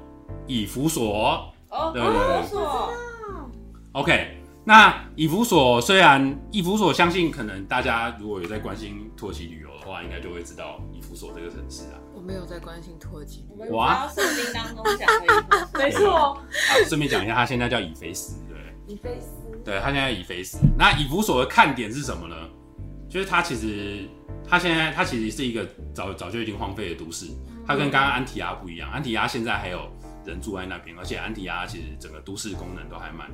[0.46, 1.50] 以弗所。
[1.70, 2.60] 哦，对对对
[3.92, 11.99] ，OK，那以弗所虽然以弗所，相信可能大家如果有在关心土耳其旅游的话，应该就会知道以弗所这个城市啊。
[12.20, 16.44] 我没有在关心土耳其我们知哇道圣经当中讲的 没错，啊，
[16.86, 18.94] 顺便讲一下，他现在叫以菲斯，对不对？
[18.94, 19.28] 以菲斯
[19.64, 20.58] 对，他现在以菲斯。
[20.76, 22.36] 那以弗所的看点是什么呢？
[23.08, 24.06] 就是他其实，
[24.46, 27.24] 他现在他其实是一个早早就已经荒废的都市，
[27.66, 28.90] 它跟刚刚安提亚不一样。
[28.90, 29.90] 安提亚现在还有
[30.26, 33.30] 人住在那边，而且安提亚其实整个都市功能都还蛮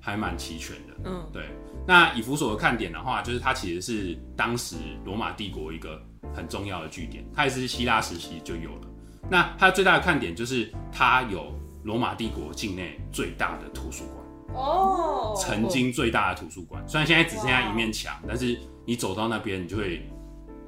[0.00, 0.94] 还蛮齐全的。
[1.04, 1.50] 嗯，对，
[1.86, 6.02] 那以弗所的看点的话，就是它其实是当时罗马帝国一个
[6.34, 8.88] 很重要的据点，它也是希腊时期就有了。
[9.30, 11.54] 那它最大的看点就是它有
[11.84, 14.16] 罗马帝国境内最大的图书馆。
[14.52, 20.02] 哦，曾经最大的图书馆，虽然现在只剩下一面墙，但是你走到那边，你就会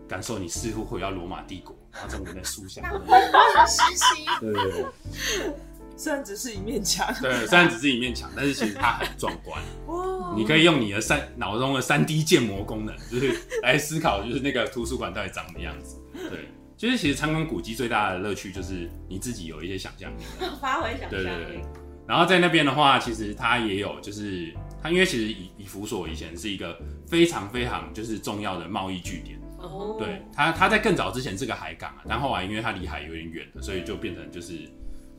[0.09, 2.81] 感受你似乎回到罗马帝国，然后整个在树下。
[3.67, 5.55] 实习，对对对
[6.03, 9.63] 虽然只是一面墙，对，虽然只是一面墙，但是其实它很壮观。
[9.87, 16.03] 哇，你可以用你的三脑中的三 D 建模功能，就是来思考，就是那个图书馆到底长什么样子。
[16.13, 20.25] 对，就是其实参观古迹最大的乐趣就是你自己有一些想象力。
[20.61, 21.65] 发挥想对象力对对。
[22.05, 34.69] 然后在那边的话，其实它也有，就是它因为其实以以弗所以前是一个非常非常就是重要的贸易据点，哦，对它它在更早之前是个海港啊，但后来因为它离海有点远了，所以就变成就是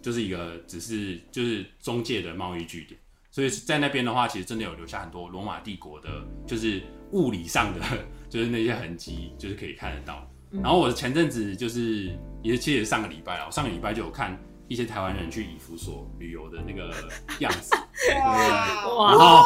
[0.04, 3.00] 就是一个只是就是中介的贸易据点。
[3.32, 6.08] 所以在那边的话，其实真的有留下很多罗马帝国的，
[6.46, 7.80] 就是物理上的，
[8.30, 10.30] 就是那些痕迹，就是可以看得到。
[10.52, 16.94] 然后我前阵子就是也其实上个礼拜啊，我上个礼拜就有看一些台湾人去以弗所旅游的那个
[17.40, 17.76] 样子，
[18.96, 19.44] 哇，然后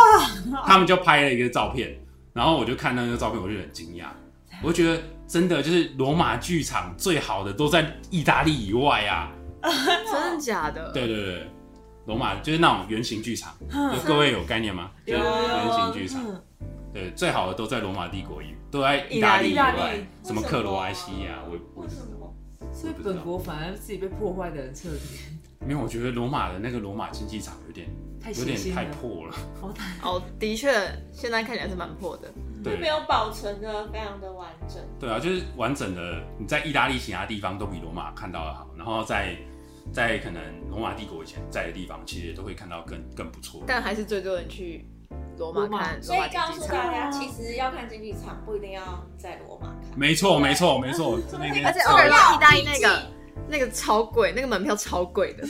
[0.65, 1.97] 他们就拍了一个照片，
[2.33, 4.07] 然后我就看到那个照片，我就很惊讶，
[4.61, 9.31] 我就觉得真的就是罗马剧场最好的都在意大利以外啊，
[10.11, 10.91] 真的假的？
[10.91, 11.47] 对对对，
[12.05, 14.91] 罗马就是那种圆形剧场，就各位有概念吗？
[15.05, 16.23] 就是圆形剧场，
[16.93, 22.33] 对，最好的都在罗马帝国以，都在意大利以外，什么克罗埃西亚，我我为什么？
[22.73, 27.87] 所以本国反而自己被破坏的很彻底，没有，我觉得罗马的那个罗马竞技场有点
[28.21, 28.85] 太有点太。
[28.85, 29.35] 破了，
[30.03, 30.69] 哦，的确，
[31.11, 32.31] 现在看起来是蛮破的。
[32.63, 34.77] 对没有保存的非常的完整。
[34.99, 39.35] 对啊，就是完整的，你在意大利其他地方都比罗马看到的好，然后在
[39.91, 43.63] 在可能罗马帝国以前在的地方，其实也都会看到更更不错。
[43.65, 44.85] 但还是最多人去
[45.37, 46.67] 罗马看所以告诉。
[46.67, 48.81] 大家，其实要看竞技场不一定要
[49.17, 49.97] 在罗马看。
[49.97, 53.11] 没错，没错，没错，就那边而且我感觉意大利那个
[53.47, 55.47] 那个超贵，那个门票超贵的。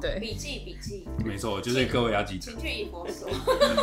[0.00, 3.28] 对，笔记笔记，没错，就是各位要记得请去以佛所。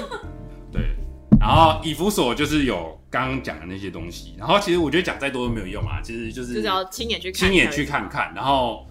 [0.72, 0.96] 对。
[1.40, 8.10] 然后以弗所就是有刚刚讲的那些东西，然后其实我觉得讲再多都没有用啊，其实就是就是要亲眼去看，亲眼去看。
[8.10, 8.86] 看，然后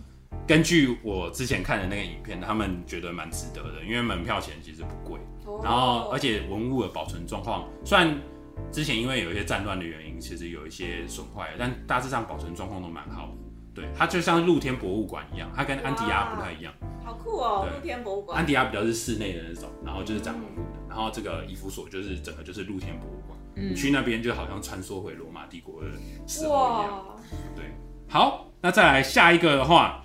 [0.46, 5.20] 根据我之前看的那个影片，他们觉得蛮值得的，因为门票钱其实不贵，
[5.62, 8.18] 然后而且文物的保存状况，虽然
[8.72, 13.47] 之前因为有一些战乱的原因，其实有一些损坏，但大致上保存状况都蛮好的。
[13.78, 16.72] 对，它就像露天博物馆一样，它跟安迪亚不太一样，
[17.04, 18.44] 好酷哦，露天博物馆安。
[18.44, 25.88] 迪亚比较是室内的那种，然后就是展文物的，然后这个伊夫所就是整个就是露天博物馆，嗯你去那边就好像穿梭回罗马帝国的
[26.26, 27.06] 时候一样。
[27.06, 27.14] 哇，
[27.54, 27.64] 对，
[28.08, 30.02] 好，那再来下一个的话，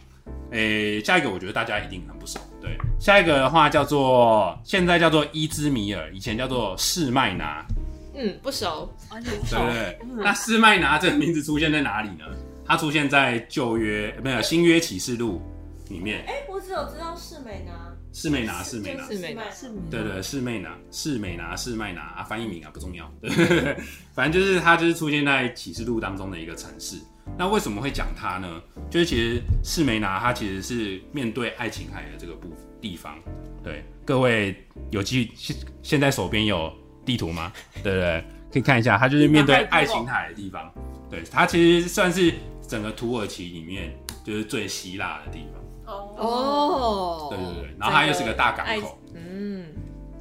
[0.51, 2.39] 诶、下一个我觉得大家一定很不熟。
[2.61, 7.65] 对，下一个的话叫做现在叫做伊兹米尔，以前叫做士麦拿，
[8.13, 8.93] 嗯，不熟。
[9.09, 10.23] 完全对不对？
[10.23, 12.25] 那士麦拿这个名字出现在哪里呢？
[12.65, 15.41] 它出现在旧约，没有新约启示录
[15.89, 16.23] 里面。
[16.27, 23.75] 哎，我只有知道士美拿，士美拿，士美拿，就是士美拿是对对，士美拿，士美拿，士麦拿啊，翻译名啊不重要，对，
[24.13, 26.97] 反正就是它就是出现在启示录当中的一个城市。
[27.37, 28.61] 那为什么会讲它呢？
[28.89, 33.17] 就是其实士美拿它其实是面对爱琴海的这个部地方。
[33.63, 34.55] 对，各位
[34.91, 36.71] 有机现现在手边有
[37.05, 37.51] 地图吗？
[37.81, 38.23] 对不对？
[38.51, 40.71] 可以看一下，它就是面对爱琴海的地方。
[41.09, 42.33] 对，它其实算是
[42.67, 45.93] 整个土耳其里面就是最希腊的地方。
[45.93, 48.97] 哦，哦，对对对，然后它又是个大港口。
[49.13, 49.65] 嗯，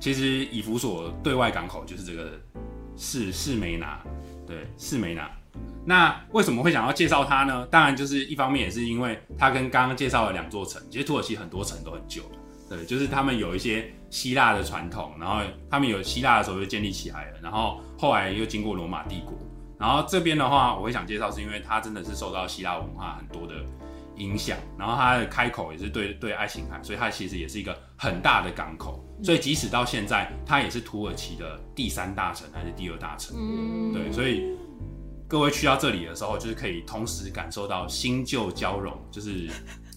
[0.00, 2.32] 其实以弗所对外港口就是这个
[2.96, 4.02] 士士梅拿，
[4.46, 5.30] 对士梅拿。
[5.84, 7.66] 那为什么会想要介绍它呢？
[7.70, 19.36] 当然就是一方面也是因为它跟刚刚介绍的两座城，其实土耳其很多城都很旧了，对，就是他们有一些希腊的传统，然后他们有希腊的时候就建立起来了，然后后来又经过罗马帝国，
[19.82, 23.54] 然后这边的话我会想介绍是因为它真的是受到希腊文化很多的
[24.18, 33.36] 影响，然后它的开口也是对对爱琴海，所以它其实也是一个很大的港口，所以即使到现在，它也是土耳其的第三大城还是第二大城。
[33.36, 34.56] 嗯对，所以
[35.26, 39.50] 各位去到这里的时候，就是可以同时感受到新旧交融，就是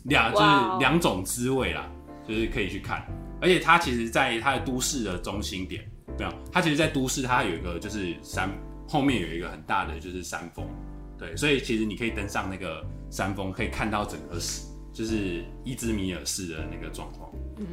[0.06, 0.46] 两 就是
[0.80, 1.88] 两种滋味啦，
[2.28, 3.06] 就是可以去看。
[3.40, 8.50] 而且它其实，在它的都市的中心点，没有，它其实，在都市它有一个就是山
[8.96, 10.66] 后面有一个很大的就是山峰，
[11.18, 12.82] 对，所以其实你可以登上那个
[13.12, 17.30] 山峰，可以看到整个市，就是伊兹米尔市的那个状况，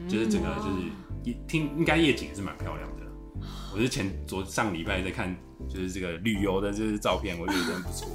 [0.09, 3.02] 就是整个就是一听应该夜景也是蛮漂亮的。
[3.75, 5.35] 我是前昨上礼拜在看，
[5.69, 8.09] 就是这个旅游的这些照片，我觉得真不错，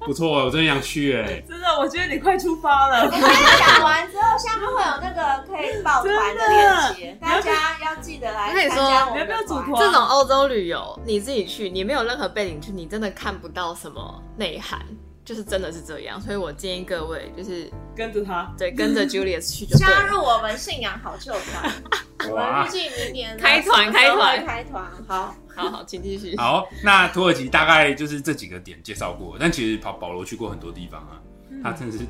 [0.00, 3.10] 不错，我真的想去哎、真的，我觉得你快出发了。
[3.10, 9.80] 讲完之后，下面会有那个可以报团的链接，大家要记得来参加我们的你要不要组团团。
[9.80, 14.80] 这种欧洲旅游，你自己去，你没有任何背景去，你真的看不到什么内涵，
[15.24, 16.20] 就是真的是这样。
[16.20, 19.76] 所以我建议各位，就是跟着他，对跟着 Julius 去就。
[19.76, 21.72] 加入我们信仰好旧团，
[22.30, 26.36] 我们哇预计明年呢开团开团开团，好，好好，请继续。
[26.36, 31.20] 好，那土耳其大概就是这几个点介绍过，但其实保保罗去过很多地方啊，
[31.62, 32.04] 他真的是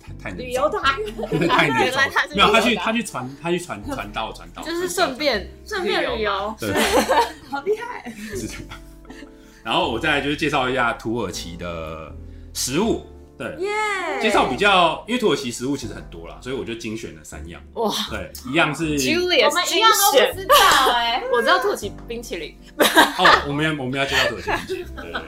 [0.00, 0.94] 太太能旅游找团
[1.48, 6.72] 太能 原来他是没有他去他去传他去传传道传道，就是顺便顺便旅游，对。
[7.50, 8.10] 好厉害！
[8.36, 8.62] 是这样。
[9.64, 12.14] 然后我再来就是介绍一下土耳其的
[12.54, 13.06] 食物，
[13.38, 13.68] 对，耶。
[14.20, 17.90] 介绍比较，因为土耳其食物其实很多啦，所以我就精选了三样，哇。
[18.10, 20.34] 对，一样是我们一样都选。
[20.34, 20.56] 不，知道
[20.94, 25.22] 哎， 我知道土耳其冰淇淋，哦，我们要我们要介绍土耳其冰淇淋对对，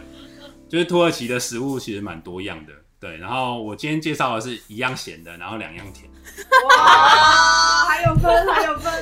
[0.69, 6.11] 就是土耳其的食物其实蛮多样的，对，然后我今天介绍的是一样咸的，然后两样甜。
[6.69, 8.93] 哇，还有分，还有分。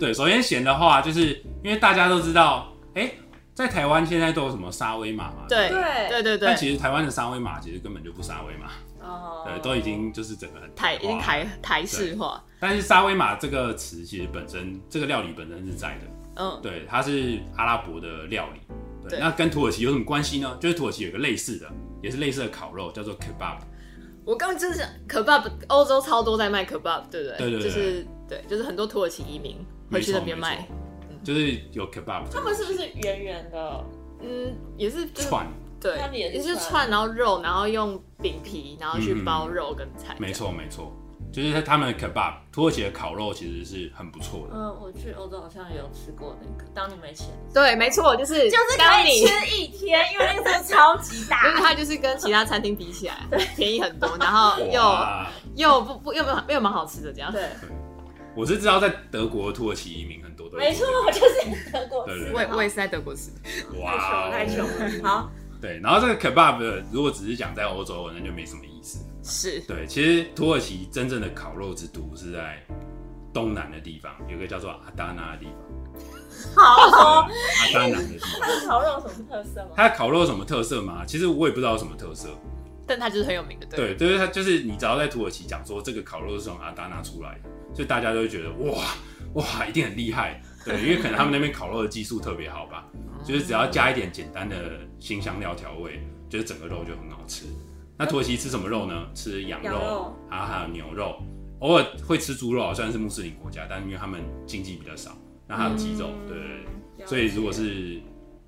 [0.00, 3.10] 对，首先咸的话，就是因为大家都知道，哎、
[3.56, 5.46] 在台湾现在都有什么沙威玛嘛？
[5.48, 6.08] 对对。
[6.10, 8.66] 对对对，但其实台湾的沙威玛其实根本就不沙威玛，
[9.02, 9.46] 哦。
[9.46, 18.60] 对，都已经就是整个很台已经台台式化，但是沙威玛这个词其实本身这个料理本身是在的，嗯，对，它是阿拉伯的料理。
[19.08, 19.20] 对，对。
[19.20, 20.54] 那跟土耳其有什么关系呢？
[20.60, 21.66] 就是土耳其有个类似的，
[22.02, 23.56] 也是类似的烤肉，叫做 kebab。
[24.22, 27.38] 我刚刚就是想 kebab，欧洲超多在卖 kebab，对不对？
[27.38, 29.56] 对对对就是对，就是很多土耳其移民
[29.90, 30.68] 会去那边卖
[31.26, 32.22] 就是有 kebab。
[32.30, 33.84] 他们是不是圆圆的？
[34.22, 35.46] 嗯，也是就是串？
[35.80, 40.90] 对他们也，是是串串，然后肉，然后用饼皮，然后去嗯包肉跟菜，没错没错，
[41.32, 44.54] 就是他们的 kebab，土耳其的烤肉其实是很不错的。
[44.54, 51.54] 嗯，我去欧洲好像也有吃过那个，当你没钱，对，没错，就是就是当你可以吃一天，因为那个真的超级大因。
[51.56, 54.80] 为它就是跟其他餐厅比起来，便宜很多，然后又，
[55.56, 57.30] 又不不又没有又蛮好吃的这样。
[57.30, 57.48] 对，
[58.34, 60.22] 我是知道在德国土耳其移民
[60.56, 65.02] 没错，我就是德国吃对对我也我也是在德国吃的，太穷哇，太穷了。
[65.02, 68.98] 好，对，然后这个 kebab 如果只是讲在欧洲，那就没什么意思。
[69.22, 72.64] 是对，其实土耳其真正的烤肉之都是在
[73.32, 75.54] 东南的地方，有个叫做阿达纳的地方。
[76.54, 79.70] 好，对阿达纳的地方，它的烤肉有什么特色吗？
[79.74, 81.04] 它的烤肉有什么特色吗？
[81.06, 82.28] 其实我也不知道有什么特色。
[82.88, 83.96] 但它就是很有名的，对。
[83.96, 88.84] 对，就是它，就是你只要在土耳其讲说这个烤肉是从阿达纳出来的，所以大家都会觉得哇
[89.34, 90.40] 哇一定很厉害。
[90.64, 92.86] 对， 因为可能他们那边烤肉的技术特别好吧，
[93.24, 97.46] 就是只要加一点简单的新香料调味，就是整个肉就很好吃。
[97.96, 99.06] 那土耳其吃什么肉呢？
[99.14, 101.16] 吃羊肉，然后还有牛肉，
[101.60, 106.64] 偶尔会吃猪肉，虽然是穆斯林国家，但因为他们经济比较少，那还有鸡肉，对对
[106.98, 107.06] 对。
[107.06, 108.00] 所以如果是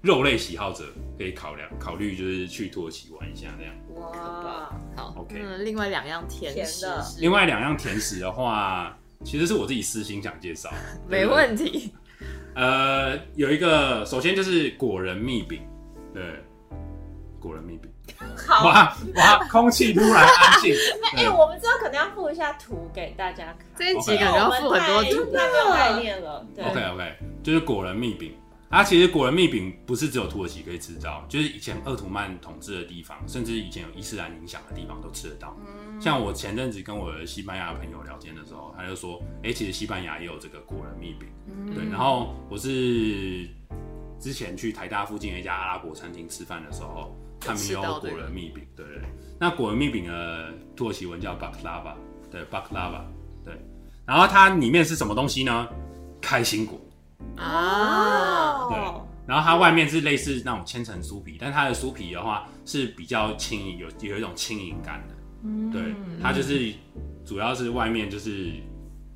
[0.02, 0.84] 肉类喜好者，
[1.16, 3.74] 可以考量考虑就是去土耳其玩一下这样。
[3.94, 10.70] 哇，好 OK 嗯，另外两样甜食甜的另外两样甜食的话，其实是我自己私心想介绍，
[11.08, 11.92] 没问题，
[12.54, 15.60] 呃，有一个，首先就是果仁蜜饼，
[16.14, 16.22] 对，
[17.40, 17.90] 果仁蜜饼。
[18.36, 18.64] 好。
[18.64, 20.74] 哇哇，空气突然安静。
[21.14, 26.46] 哎、对我们之后可能要附一下图给大家看，这一集 OK 感觉要附很多图，太太没有概念了。
[26.54, 28.34] 对 OK OK，就是果仁蜜饼。
[28.70, 35.56] 它其实果仁蜜饼不是只有土耳其可以吃到，就是以前鄂图曼统治的地方，甚至以前有伊斯兰影响的地方都吃得到。
[35.98, 41.28] 像我前阵子跟我的西班牙朋友聊天的时候，他就说，哎、其实西班牙也有这个果仁蜜饼。
[41.74, 43.48] 对，然后我是
[44.20, 49.04] 之前去台大附近的一家阿拉伯餐厅吃饭的时候，他们有果仁蜜饼，对对对。
[49.40, 51.94] 那果仁蜜饼的土耳其文叫 baklava，
[52.30, 53.00] 对 baklava，
[53.46, 53.54] 对。
[54.04, 55.68] 然后它里面是什么东西呢？
[56.20, 56.78] 开心果。
[57.36, 65.14] 啊，哦，然后它外面是类似那种千层酥皮，但它的酥皮的话是比较轻盈，有有一种轻盈感的。
[65.72, 66.72] 对，它就是
[67.24, 68.52] 主要是外面就是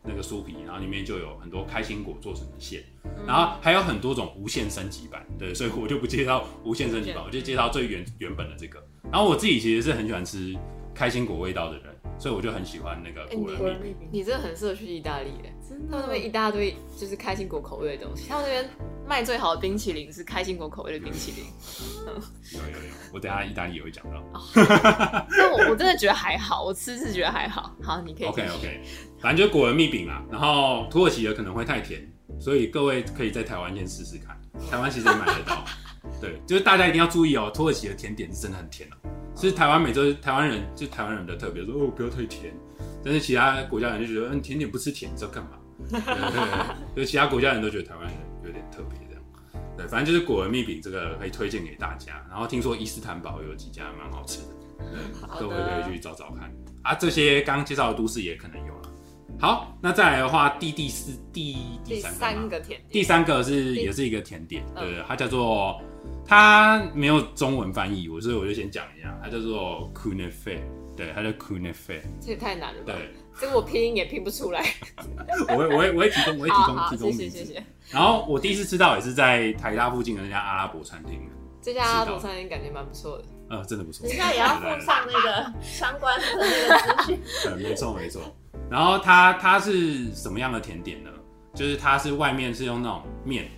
[0.04, 2.82] 那个酥皮，然后里面就有很多开心果做成的馅，
[3.26, 5.26] 然后还有很多种无限升级版。
[5.38, 8.80] 对， 所以我就不介绍无限升级版，我就介绍最原原本的这个。
[9.10, 10.56] 然后我自己其实是很喜欢吃
[10.94, 14.08] 开心果味道的人，所以我就很喜欢那个果仁蜜饼。
[14.12, 18.70] 你真的很适合去意大利耶，真他们那边一大堆就是开心果口味的东西，他们那边
[19.08, 21.44] 卖最好的冰淇淋是开心果口味的冰淇淋，
[22.06, 24.22] 有有有，我等下意大利也会讲到。
[24.54, 27.74] 但我我真的觉得还好，我吃是觉得还好。
[27.82, 28.80] 好，你可以 OK OK，
[29.20, 30.24] 反正就是果仁蜜饼啦。
[30.30, 32.06] 然后土耳其的可能会太甜，
[32.38, 34.38] 所以各位可以在台湾先试试看。
[34.70, 35.64] 台湾其实也买得到。
[36.20, 38.96] 对，就是大家一定要注意哦，土耳其的甜点是真的很甜哦。
[39.34, 42.52] 是台湾每周台湾人就台湾人的特别说哦不要太甜，
[43.02, 45.50] 但是其他国家人就觉得嗯甜点不吃甜你知道干嘛？
[45.92, 49.22] 对，就是其他国家人都觉得台湾人有点特别这样。
[49.76, 52.24] 对，反正就是果仁蜜饼这个可以推荐给大家。
[52.30, 54.46] 然后听说伊斯坦堡有几家蛮好吃的，
[54.78, 56.52] 对，好的各位可以去找找看。
[56.82, 58.88] 啊，这些刚刚介绍的都市也可能有了。
[59.40, 65.80] 好，那再来的话，第第四第第三个甜点，第三个是也是一个甜点，嗯对，它叫做
[66.24, 70.60] 它没有中文翻译，我所以我就先讲一下，它叫做 kunefe，
[70.96, 72.92] 对，它叫 kunefe，这也太难了吧？
[72.92, 74.64] 对，这个我拼音也拼不出来。
[75.48, 77.64] 我会我会我会提供我会提供提供名字，谢谢谢谢。
[77.90, 81.20] 然后我第一次吃到也是在台大附近的那家阿拉伯餐厅，
[81.60, 83.24] 这家阿拉伯餐厅感觉蛮不错的。
[83.50, 87.20] 呃，真的不错，等一下也要附上那个相关的那个资讯。
[87.44, 88.22] 对， 没错没错。
[88.70, 91.10] 然后它它是什么样的甜点呢？
[91.54, 93.50] 就是它是外面是用那种面，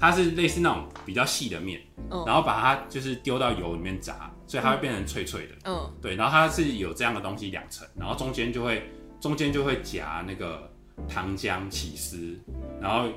[0.00, 1.80] 它是类似那种比较细的面，
[2.10, 5.54] 嗯然后把它就是丢到油里面炸，所以它会变成脆脆的。
[5.64, 8.88] 嗯，对，然后它是有这样的东西两层，然后中间就会
[9.20, 10.70] 中间就会夹那个
[11.08, 12.38] 糖浆起司，
[12.80, 13.08] 然后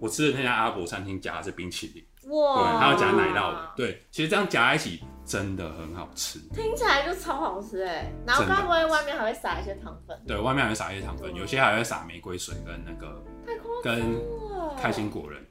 [0.00, 6.38] 我吃的那家阿拉伯餐厅夹的是冰淇淋，哇，对，还有夹奶酪的，对，其实这样夹在一起真的很好吃。
[6.54, 8.10] 听起来就超好吃哎。
[8.26, 10.16] 然后该不会外面还会撒一些糖粉？
[10.26, 15.44] 对，外面还会撒一些糖粉，有些还会撒玫瑰水跟那个太夸张跟了，开心果仁。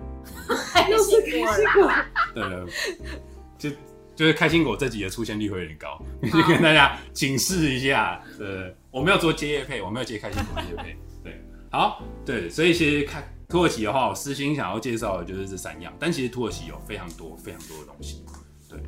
[0.74, 1.92] 开又是心果开心果，
[2.34, 3.78] 对对，就
[4.18, 6.02] 就是开心果这集的出现率会有点高，
[6.34, 8.20] 就跟大家警示一下。
[8.40, 10.98] 呃，我没有做接业配，我没有接开心果接业配。
[11.24, 18.26] 对，好，对，所以其实看土耳其的话，我私心想要介绍的就是这三样，但其实土耳其有非常多非常多的东西，
[18.68, 18.80] 对，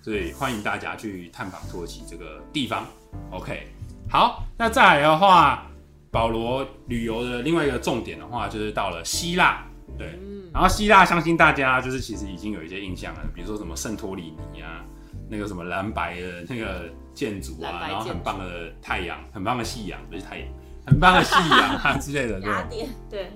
[0.00, 2.86] 所以欢迎大家去探访土耳其这个地方。
[3.30, 3.66] OK，
[4.08, 5.70] 好，那再来的话，
[6.10, 9.62] 保罗旅游的另外一个重点的话，就是到了希腊，
[9.98, 10.18] 对。
[10.52, 14.84] 然后希腊，相信大家就是其实已经有一些印象了，比如说什么圣托里尼啊，
[15.28, 20.48] 那个什么蓝白的那个建筑啊，然后很棒的太阳，很棒的夕阳，不是太阳，
[20.86, 22.58] 很棒的夕阳啊之类的，对吧。
[22.58, 23.32] 雅典对，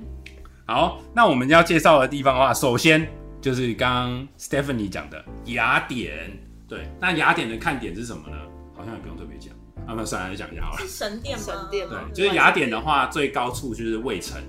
[0.66, 3.08] 好，那我们要介绍的地方的话，首先
[3.40, 6.36] 就是刚刚 Stephanie 讲的雅典。
[6.66, 8.36] 对，那雅典的看点是什么呢？
[8.74, 9.54] 好像也不用特别讲，
[9.86, 10.78] 那么算了，就讲一下好了。
[10.78, 11.44] 是神殿吗？
[11.44, 14.42] 神殿吗对，就是雅典的话，最高处就是卫城，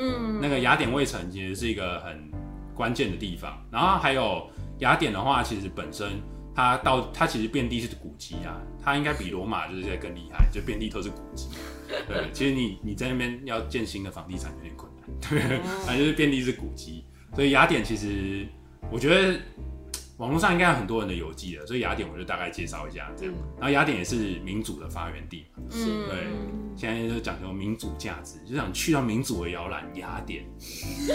[0.00, 2.30] 嗯，那个雅典卫城其实是一个很
[2.74, 3.62] 关键的地方。
[3.70, 4.48] 然后还有
[4.78, 6.08] 雅典的话，其实本身
[6.54, 11.48] 它到它其实遍地是古迹啊，它应该比罗马就是在更厉害，就遍地都是古迹。
[12.08, 17.04] 对， 其实你你在那边要建新的房地产有点困难，对，反正就是遍地是古迹。
[17.34, 18.46] 所以雅典其实
[18.90, 19.38] 我觉得
[20.20, 23.34] 网络上应该有很多人的游记了，所以雅典我就大概介绍一下这样。
[23.56, 26.26] 然后雅典也是民主的发源地嘛，嗯，对。
[26.76, 30.44] 现在就讲究民主价值，就想去到民主的摇篮雅典。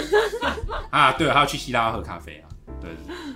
[0.89, 2.49] 啊，对，还要去希腊喝咖啡啊，
[2.81, 2.89] 对，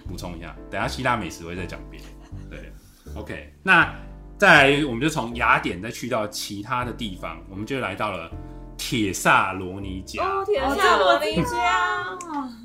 [0.07, 2.05] 补充一下，等下希腊美食我会再讲别的，
[2.49, 2.71] 对
[3.15, 3.95] ，OK，那
[4.39, 8.31] 再来我们就从雅典再去到其他的地方，我们就来到了
[8.79, 12.17] 铁萨罗尼加，哦，铁哦萨罗尼加，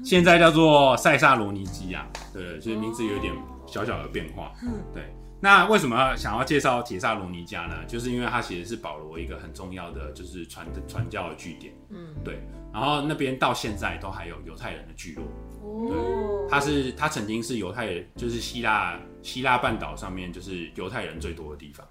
[0.04, 3.34] 现在叫做塞萨罗尼基啊，对，就是名字有点
[3.66, 4.52] 小小的变化。
[4.62, 5.02] 嗯对。
[5.40, 7.74] 那为什么想要介绍铁萨罗尼加呢？
[7.86, 12.40] 就是因为它其实是保罗一个很重要的就是传传教的据点，嗯，对。
[12.72, 15.24] 然后那边到现在都还有犹太人的聚落，
[15.62, 21.86] 哦，它是它曾经是犹太人，就是希腊希腊半岛上面就是犹太人最多的地方，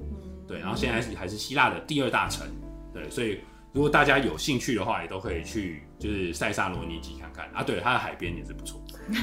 [0.48, 0.60] 对。
[0.60, 2.48] 然后现在是还是希腊的第二大城，
[2.92, 3.08] 对。
[3.10, 3.40] 所以
[3.74, 7.64] 如果大家有兴趣的话，也都可以去就是塞萨罗尼基看看啊。
[7.64, 8.80] 对，它的海边也是不错，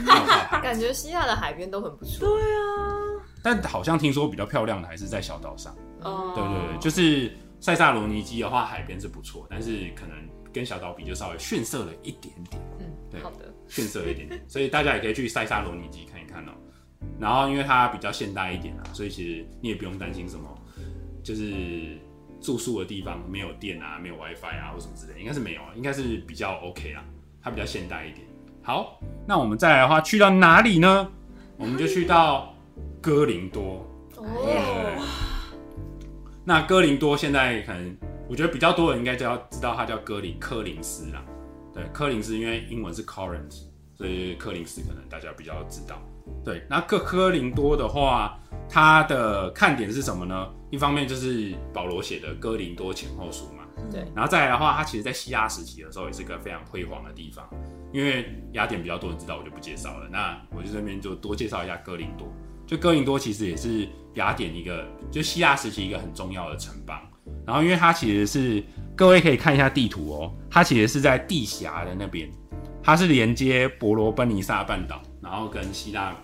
[0.60, 2.28] 感觉希腊的海边都很不错。
[2.28, 5.74] 对啊，但好像听说比较漂亮的还是在小岛上。
[6.02, 10.16] 哦对对对，就是塞萨罗尼基的话，海边是不错，但是可能
[10.52, 12.60] 跟小岛比就稍微逊色了一点点，
[13.10, 16.52] 对嗯，好的，逊色了一点点，所以大家也可以去塞萨罗尼基看一看哦。
[17.18, 20.48] 然后因为它比较现代一点啊，所以其实你也不用担心什么，
[21.22, 21.96] 就是
[22.40, 27.04] 住宿的地方没有电啊、没有 WiFi 啊或什么之类，应该是没有啊，应该是比较 OK 啊，
[27.42, 28.26] 它比较现代一点。
[28.62, 31.10] 好，那我们再来的话，去到哪里呢？
[31.56, 32.54] 我们就去到
[33.00, 33.86] 哥林多。
[34.16, 35.06] 哦，
[36.44, 37.96] 那哥林多现在可能，
[38.28, 41.24] 我觉得比较多人应该就要知道它叫哥林科林斯啦。
[41.72, 43.62] 对，科林斯因为英文是 Corinth，
[43.94, 46.00] 所以科林斯可能大家比较知道。
[46.44, 50.48] 对，那科科林多的话，它的看点是什么呢？
[50.70, 57.48] 一方面就是保罗写的《哥林多前后书》嘛，对，然后再来的话，它其实在希腊时期的时候也是个非常辉煌的地方。
[57.92, 60.08] 因为雅典比较多人知道，我就不介绍了。
[60.08, 62.28] 那我就这边就多介绍一下哥林多。
[62.64, 67.00] 就哥林多其实也是雅典一个，就希腊时期一个很重要的城邦。
[67.44, 68.62] 然后因为它其实是，
[68.96, 72.30] 各位可以看一下地图哦，它其实是在地峡的那边，
[72.80, 76.14] 它是连接伯罗奔尼撒半岛，然后跟希腊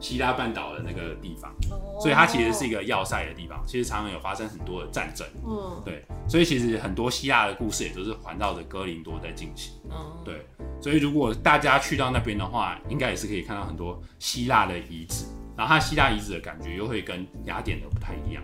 [0.00, 1.52] 希腊半岛的那个地方，
[2.00, 3.60] 所以它其实是一个要塞的地方。
[3.66, 9.72] 其实常常有发生很多的战争，嗯，对，所以其实很多希腊的故事也都是环绕着哥林多在进行。
[9.90, 10.46] 嗯，对，
[10.80, 15.24] 所以如果大家去到那边的话，应该也是可以看到很多希腊的遗址，
[15.56, 18.42] 然后它希腊遗址的感觉又会跟雅典的不太一样。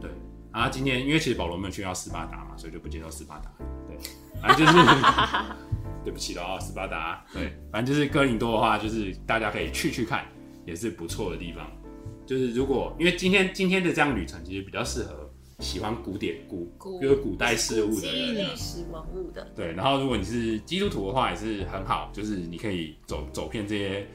[0.00, 0.10] 对，
[0.52, 3.52] 然后今天因为其实保罗没有去到斯巴达嘛，所以就不介绍斯巴达。
[3.86, 3.96] 对，
[4.42, 4.78] 反正就是
[6.08, 7.22] 对不起了啊，斯巴达。
[7.34, 10.24] 对，反正就是哥林多的话，就是大家可以去去看，
[10.64, 11.70] 也是不错的地方。
[12.26, 18.56] 就是如果因为今天今天的这样旅程，其实比较适合喜欢古典古古就是古代事物的历。
[18.56, 24.06] 史文物的，对，然后如果你是基督徒的话，也是很好，就是你可以走走遍这些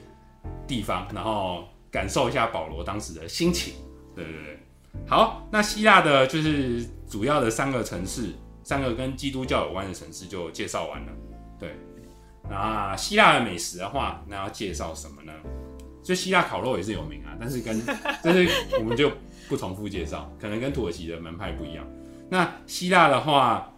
[0.65, 3.75] 地方，然后感受一下保罗当时的心情。
[4.15, 4.59] 对对对，
[5.05, 8.29] 好，那希腊的就是主要的三个城市，
[8.63, 11.11] 三个跟基督教有关的城市就介绍完了。
[11.59, 11.75] 对，
[12.49, 15.33] 那希腊的美食的话，那要介绍什么呢？
[16.03, 17.81] 就希腊烤肉也是有名啊，但是跟
[18.21, 18.47] 但是
[18.77, 19.11] 我们就
[19.47, 21.87] 不重复介绍，可能跟土耳其的门派不一样。
[22.29, 23.73] 那希腊的话，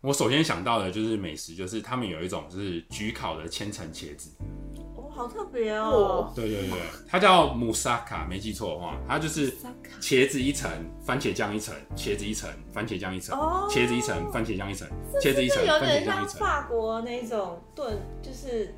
[0.00, 4.30] 我首先想到的就是美食，就是他们有一种就是焗烤的千层茄子，
[4.76, 4.77] 哦，
[5.18, 6.32] 好特别哦。
[6.34, 9.52] 对对对，它叫姆萨卡，没记错的话，它就是
[10.00, 10.70] 茄子一层，
[11.04, 14.88] 番茄酱一层，茄子一层，番茄酱一层，哦茄子一层，番茄酱一层，
[15.20, 16.40] 茄子一层番茄酱一层。
[16.40, 18.72] 法国那种炖，就是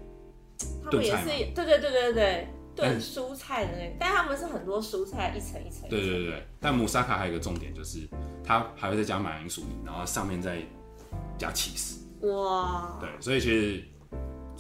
[0.82, 5.88] 他们也是炖菜吗对对对对对炖嗯蔬菜的那个，但他们是很多蔬菜一层一层。
[5.90, 8.08] 对对对对，但姆萨卡还有一个重点就是，
[8.42, 10.62] 它还会再加马铃薯泥，然后上面再
[11.36, 11.98] 加 cheese。
[12.22, 13.82] 哇，对，所以其实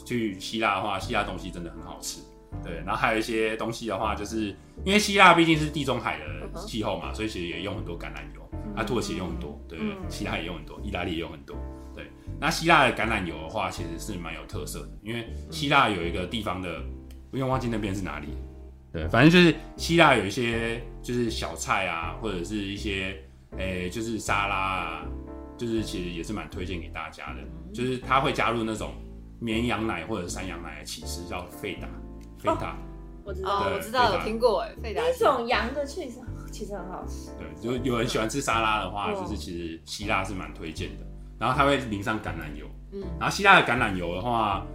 [0.04, 2.20] 去希腊的话，希腊东西真的很好吃。
[2.64, 8.40] 对，然后还有一些东西的话，就是因为希腊毕竟是地中海的气候嘛，所以其实也用很多橄榄油。
[8.76, 11.56] 啊，土耳其也用很多，对，嗯希腊也用很多，意大利也用很多。
[11.94, 16.80] 对，那希腊的橄榄油的话，其实是蛮有特色的，因为希腊有一个地方的，
[17.30, 18.28] 不用忘记那边是哪里。
[18.92, 23.16] 对，反正就是希腊有一些就是小菜啊，或者是一些
[23.56, 25.06] 诶、就是沙拉啊，
[25.56, 27.40] 就是其实也是蛮推荐给大家的，
[27.72, 28.94] 就是它会加入那种
[29.40, 31.88] 绵羊奶或者山羊奶的起司，叫费达，
[32.38, 32.76] 费达，
[33.24, 36.20] 我知道我知道，有听过哎，费达那种羊的 cheese
[36.52, 37.30] 其实很好吃。
[37.38, 41.06] 对，就有人喜欢吃沙拉的话，哦就是其实希腊是蛮推荐的。
[41.38, 44.66] 然后它会淋上橄榄油，嗯然后希腊的橄榄油的话，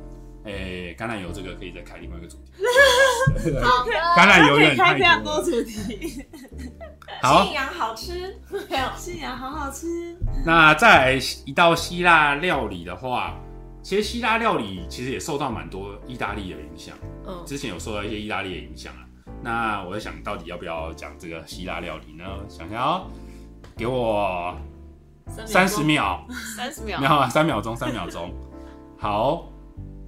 [0.45, 2.51] 诶、橄榄油这个可以再开另外一个主题。
[3.61, 5.41] 好的，橄榄油可以开非常多。
[5.43, 6.26] 主题。
[7.22, 8.41] 好信，仰好吃，
[8.97, 13.38] 信仰好好吃，那再来一道希腊料理的话，
[13.86, 16.97] 其实希腊料理其实也受到蛮多意大利的影响。
[17.23, 19.05] 嗯，之前有受到一些意大利的影响啊。
[19.43, 22.25] 那我在想到底要不要讲这个希腊料理呢？
[22.49, 23.05] 想想哦，
[23.77, 24.57] 给我
[25.27, 26.25] 三十，秒，
[26.55, 28.33] 三十秒没，有啊，三秒钟，三秒钟。
[28.97, 29.51] 好，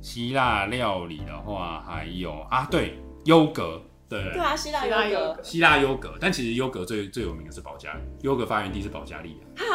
[0.01, 9.63] 希腊料理的话还有啊，对，优格，对对啊，希腊优格希腊优格，但其实优格最最有名的是保加利，优格发源地是保加利亚。
[9.63, 9.65] 哈，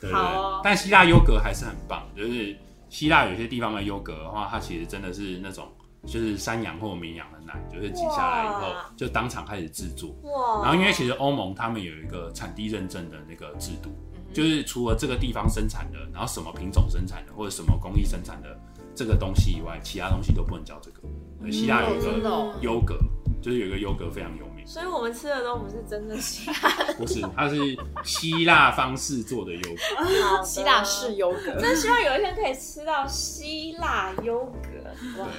[0.00, 2.56] 对对好哦对，但希腊优格还是很棒，就是
[2.92, 5.66] 希腊有些地方的优格的话，它其实真的是那种
[6.04, 10.14] 就是山羊或绵羊的奶，就是挤下来以后就当场开始制作。
[10.24, 18.60] 哇，然后因为其实欧盟他们有一个产地认证的那个制度，嗯就是除了这个地方生产的，然后什么品种生产的或者什么工艺生产的
[18.94, 21.50] 这个东西以外，其他东西都不能叫这个。
[21.50, 22.98] 希腊有一个优格，
[23.42, 27.56] 就是有一个优格非常有名，所以我们吃的都不是真的希腊 不是它是
[28.04, 30.36] 希腊方式做的优格。
[30.38, 35.34] 的希腊式优格，真希望有一天可以吃到希腊优格，哇对，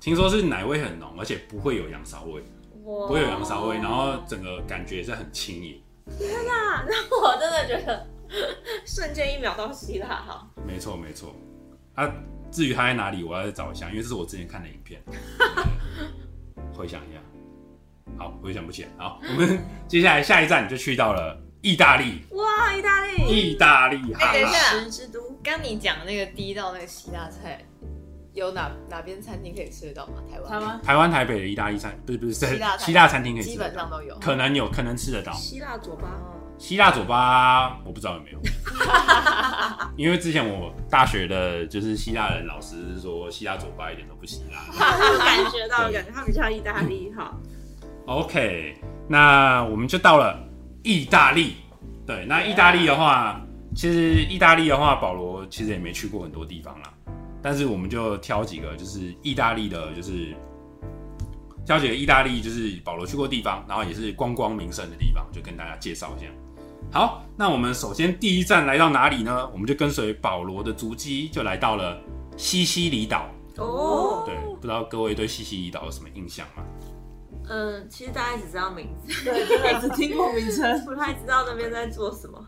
[0.00, 2.42] 听说是奶味很浓，而且不会有羊骚味，
[2.82, 5.80] 不会有羊骚味，然后整个感觉是很轻盈。
[6.06, 8.06] 那那我真的觉得
[8.84, 11.32] 瞬间一秒到希腊哈，没错没错。
[11.94, 12.12] 啊，
[12.50, 15.00] 至于它在哪里，我要再找一下，因为这是我之前看的影片。
[16.74, 17.18] 回想一下，
[18.18, 18.88] 好，回想不起来。
[18.98, 24.30] 好，我们接下来下一站就去到了意大利，哇，意大利意大利哈拉。
[24.30, 27.64] 哎等一下食之都，刚你讲那个第一道那个希腊菜，
[28.32, 30.22] 有哪哪边餐厅可以吃得到吗？
[30.30, 30.50] 台湾？
[30.50, 34.16] 台湾台湾台北的意大利餐，不是不是希腊餐 希腊餐厅可以吃基本上都有。
[34.18, 35.32] 可能有可能吃得到。
[35.32, 38.40] 希腊佐巴，嗯希腊酒吧我不知道有没有，
[39.94, 44.58] 因为之前我大学的就是希腊人老师是说希腊酒吧一点都不希腊。
[45.22, 47.36] 感觉到感觉它比较意大利哈，
[48.06, 48.74] OK，
[49.08, 50.38] 那我们就到了
[50.84, 51.56] 意大利。
[52.06, 53.40] 对，那意大利的话，
[53.74, 56.94] 其实意大利的话，保罗其实也没去过很多地方啦，
[57.42, 60.32] 但是我们就挑几个，就是意大利的，就是
[61.66, 66.26] 挑几个意大利就是保罗去过地方，然后也是观光名胜的地方，就跟大家介绍一下。
[66.92, 69.50] 好，那我们首先第一站来到哪里呢？
[69.52, 72.00] 我们就跟随保罗的足迹，就来到了
[72.36, 73.26] 西西里岛。
[73.56, 76.62] 哦，对，不知道各位对西西里岛有什么印象吗？
[77.48, 80.84] 嗯，其实大家只知道名字，对，真的 只听过名称。
[80.84, 82.44] 不太知道那边在做什么。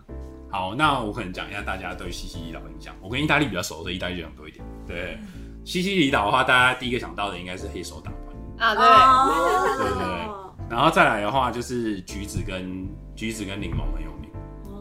[0.51, 2.95] 好，那我可能讲一下大家对西西里岛的印象。
[3.01, 4.65] 我跟意大利比较熟，所以意大利就讲多一点。
[4.87, 5.19] 对，
[5.65, 8.13] 西西里岛的话，大家第一个想到的应该是黑手党
[8.57, 10.29] 团，啊，对，哦对对对
[10.69, 14.31] 然后再来的话就是橘子跟橘子跟柠檬很有名。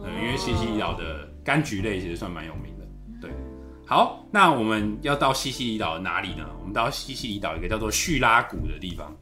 [0.02, 2.86] 对，因为西西里岛的柑橘类其实算蛮有名的。
[3.20, 3.30] 对，
[3.86, 6.44] 好，那我们要到西西里岛的哪里呢？
[6.58, 9.14] 我们到西西里岛一个叫做叙拉古的地方。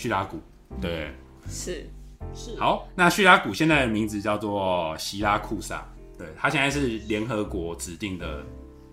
[0.00, 0.40] 叙拉古，
[0.80, 1.12] 对，
[1.46, 1.86] 是
[2.34, 5.86] 是，好，那叙拉古现在的名字叫做希拉库萨，
[6.16, 8.42] 对，它现在是联合国指定的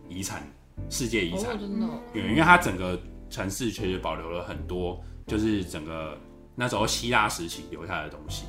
[0.10, 0.45] 遗产，
[0.89, 1.51] 世界遗产。
[1.51, 2.99] 哦，真的哦，对，因为它整个
[3.30, 6.18] 城市确实保留了很多，就是整个
[6.55, 8.43] 那时候希腊时期留下来的东西。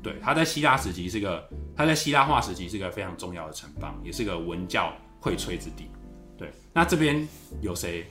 [0.00, 1.44] 对，它在希腊时期是个，
[1.74, 5.90] 它在希腊化时期是个非常重要的城邦，也是个文教荟萃之地。
[6.38, 7.26] 对，那这边
[7.60, 8.06] 有谁？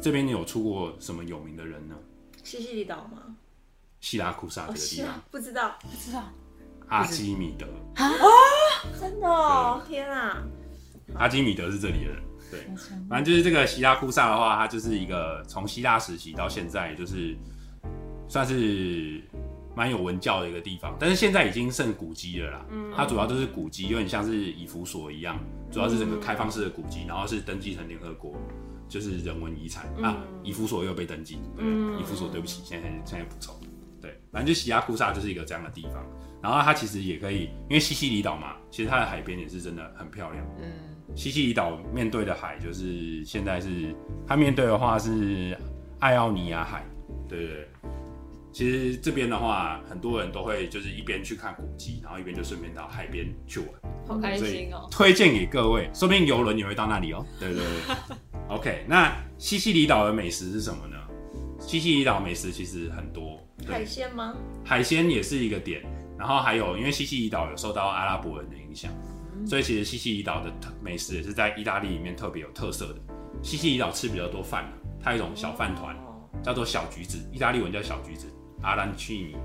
[0.00, 1.96] 这边有出过什么有名的人呢？
[2.42, 3.36] 西西里岛吗？
[4.00, 6.24] 希拉库萨这哦，个地方，不知道，不知道。
[6.88, 7.66] 阿基米德。
[7.94, 8.10] 啊，
[9.00, 10.42] 真的哦，天啊！
[11.14, 12.22] 阿基米德是这里的人。
[12.50, 12.60] 对，
[13.08, 17.36] 反正就是这个希拉库萨的话，它就是一个从希腊时期到现在，就是
[18.28, 19.22] 算是
[19.74, 22.66] 蛮有文教的一个地方，但是现在已经剩古迹了啦。
[22.70, 22.92] 嗯。
[22.94, 25.38] 它主要就是古迹，有点像是以弗所一样，
[25.70, 28.34] 主要是整个开放式的古迹，然后是登记成联合国
[28.92, 30.16] 就是人文遗产、啊。
[30.42, 33.54] 以夫所又被登记，对，嗯以弗所对不起，现在现在补充。
[34.00, 36.04] 对，反正就西拉库萨就是一个这样的地方，
[36.42, 40.44] 然后它其实也可以，因为西西里岛嘛，其实它的海边也是真的很漂亮。
[40.60, 40.72] 嗯，
[41.14, 43.94] 西西里岛面对的海就是现在是
[44.26, 45.56] 它面对的话是
[46.00, 46.84] 爱奥尼亚海，
[47.28, 47.68] 对对对。
[48.52, 53.68] 其实这边的话，很多人都会就是一边去看古迹，然后一边就顺便到海边去玩，
[54.06, 54.86] 好开心哦。
[54.90, 57.24] 推荐给各位，说不定游轮也会到那里哦。
[57.40, 58.16] 对对对
[58.48, 60.96] OK，那西西里岛的美食是什么呢？
[61.58, 64.36] 西西里岛美食其实很多，海鲜吗？
[64.64, 65.82] 海鲜也是一个点，
[66.18, 68.92] 然后还有因为西西里岛有受到阿拉伯人的影响，
[69.46, 72.96] 所以其实西西里岛的美食也是在意大利里面特别有特色的。
[73.42, 74.70] 西西里岛吃比较多饭，
[75.02, 78.26] 它有一种小饭团哦叫做小橘子，意大利文叫小橘子，
[78.62, 79.36] 阿兰奇尼，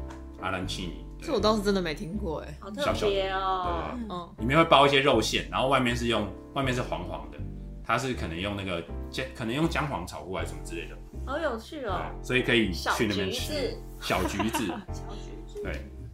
[0.41, 2.57] 阿兰奇尼，这我倒是真的没听过哎。
[2.59, 3.91] 好特别哦。
[4.09, 7.37] 嗯，里面会包一些肉馅，然后外面是用外面是黄黄的，
[7.83, 10.95] 它是可能用那个姜，可能用姜黄炒过来什么之类的，
[11.25, 11.99] 好有趣哦。
[12.21, 14.67] 对，所以可以去那边吃橘子，小橘子。
[14.93, 15.61] 小橘子。
[15.63, 15.71] 对，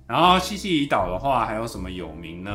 [0.08, 2.52] 然后西西里岛的话还有什么有名呢？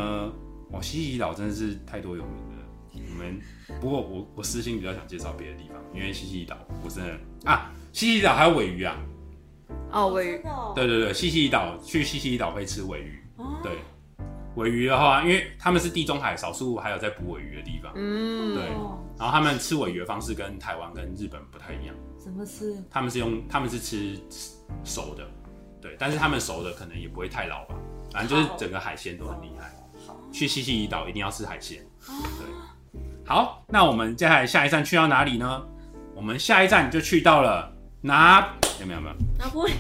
[0.73, 2.63] 哦，西西里岛真的是太多有名的了。
[3.11, 3.41] 我们
[3.81, 7.13] 不过我我私心比较想介绍别的地方，因为西西里岛我真的
[7.45, 8.97] 啊，西西里岛还有尾鱼啊。
[9.91, 10.43] 哦，尾鱼
[10.75, 13.23] 对对对，西西里岛去西西里岛会吃尾鱼。
[13.37, 13.79] 哦对，
[14.57, 22.77] 尾鱼的话，因为他们是地中海少数还有在捕尾鱼的地方，嗯，对哦然后他们吃尾鱼的方式跟台湾跟日本不太一样，怎么吃？
[22.91, 24.19] 他们是用他们是吃
[24.85, 25.25] 熟的，
[25.81, 27.75] 对，但是他们熟的可能也不会太老吧，
[28.13, 29.73] 反正就是整个海鲜都很厉害。
[30.31, 33.01] 去西西里岛一定要吃海鲜，对。
[33.25, 35.63] 好，那我们接下来下一站去到哪里呢？
[36.15, 39.77] 我们下一站就去到了拿有没有没有拿破仑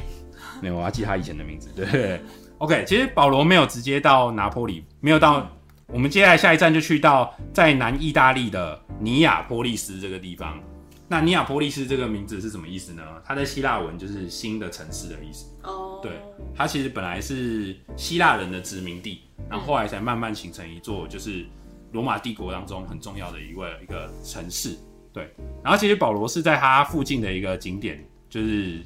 [0.61, 1.69] 没有，我要记他以前的名字。
[1.77, 2.21] 对对对
[2.59, 5.49] ，OK，其实保罗没有直接到拿坡里，没有到。
[5.91, 10.61] 我们接下来下一站就去到在南意大利的尼亚波利斯这个地方。
[11.09, 13.03] 那尼亚波利斯这个名字是什么意思呢？
[13.25, 15.47] 它在希腊文就是新的城市的意思。
[15.63, 16.21] 哦，对，
[16.55, 21.47] 它其实本来是希腊人的殖民地，然后后来才慢慢形成一座就是
[21.93, 24.77] 罗马帝国当中很重要的一位一个城市。
[25.11, 28.81] 对，然后其实保罗是在他附近的一个景点，就是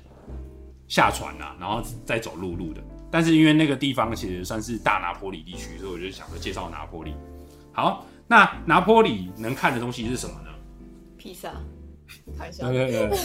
[0.88, 2.82] 下船啊，然后再走陆路的。
[3.10, 7.14] 但是因为那个地方其实算是大拿坡里地区，所以我就想说介绍拿坡里。
[7.72, 10.48] 好，那拿坡里能看的东西是什么呢？
[11.18, 11.50] 披萨，
[12.38, 12.90] 开玩笑对。
[12.90, 13.18] 对对，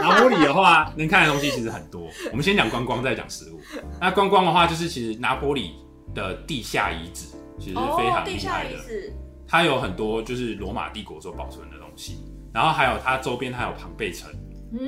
[0.00, 2.08] 拿坡里的话，能看的东西其实很多。
[2.30, 3.60] 我们先讲观光，再讲食物。
[4.00, 5.74] 那观光的话，就是其实拿坡里
[6.14, 7.26] 的地下遗址
[7.58, 9.12] 其实是非常哦，地下厉害的，遗址，
[9.46, 14.30] 它有很多就是罗马帝国所保存的东西，然后还有它周边还有庞贝城，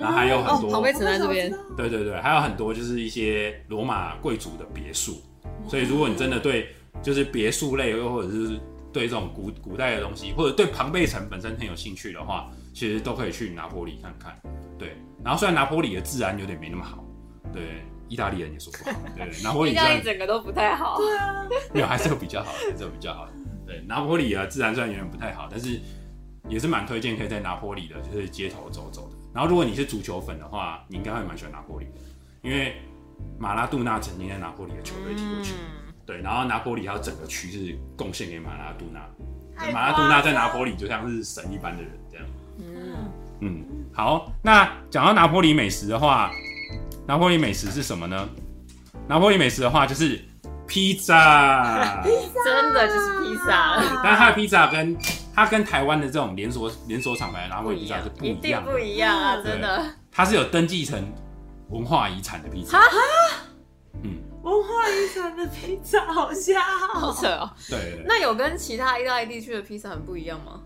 [0.00, 5.22] 然后还有很哦，多，庞贝城在这边，对对对，还有很多就是一些罗马贵族的别墅。
[5.68, 6.68] 所以如果你真的对
[7.02, 8.58] 就是别墅类，又或者是
[8.92, 14.36] 对这种古古代的东西，或者对庞贝城本身很有兴趣的话，其实都可以去拿坡里看看。
[14.78, 17.04] 对，然后虽然拿坡里的治安有点没那么好，
[17.52, 20.98] 对，意大利人也说不好，对， 拿坡里意大利整个都不太好。
[21.72, 23.32] 没有，还是有比较好的， 还是有比较好的。
[23.66, 25.80] 对，拿坡里啊，自然虽然有点不太好，但是
[26.48, 29.13] 也是蛮推荐可以在拿坡里的，就是街头走走的。
[29.34, 32.00] 然后如果你是足球粉的话，你应该会蛮喜欢拿坡里的，
[32.42, 32.76] 因为
[33.38, 35.52] 马拉杜纳曾经在拿坡里的球队踢过球。
[35.54, 39.00] 嗯对，然后拿坡里还有整个区是贡献给马拉杜纳，
[39.56, 42.26] 太马拉杜纳在拿坡里就像是神一般的人这样。
[42.58, 43.10] 嗯，
[43.40, 46.30] 嗯，好，那讲到拿坡里美食的话，
[47.08, 48.28] 拿坡里美食是什么呢？
[49.08, 50.22] 拿坡里美食的话就是
[50.68, 52.02] 披萨。
[52.04, 54.94] 真的就是披萨，但是它的披萨跟
[55.34, 59.42] 它跟台湾的这种连锁连锁厂牌的拿破里披萨是不一一样的，定不一样啊！
[59.42, 61.02] 真的，它是有登记成
[61.70, 62.78] 文化遗产的披萨。
[64.02, 67.00] 嗯，文化遗产的披萨好香哦！
[67.00, 67.50] 好扯哦。
[67.68, 68.04] 对。
[68.06, 70.60] 那有跟其他意大利地区的披萨很不一样吗？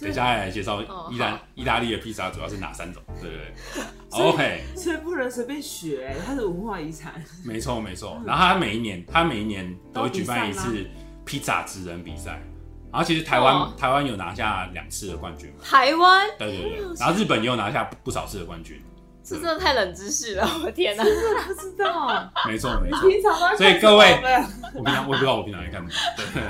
[0.00, 3.02] 等一下来介绍哦意大意大利的披萨主要是哪三种？
[3.20, 3.52] 对对
[4.10, 7.20] 所以对，OK，所以不能随便学，它是文化遗产。
[7.44, 8.16] 没错没错。
[8.24, 10.86] 然后它每一年它每一年都会举办一次
[11.24, 12.40] 披萨职人比赛，
[12.90, 13.72] 然后其实台湾哦。
[13.76, 16.28] 台湾有拿下两次的冠军嘛，台湾？
[16.38, 18.82] 对对对，然后日本也有拿下不不少次的冠军，
[19.22, 21.04] 这真的太冷知识了， 我的天哪！
[21.04, 23.08] 不知道，没错没你错。
[23.08, 24.48] 平常都在所以各位什么？
[24.76, 25.90] 我平常我也不知道我平常在干嘛。
[26.16, 26.42] 对，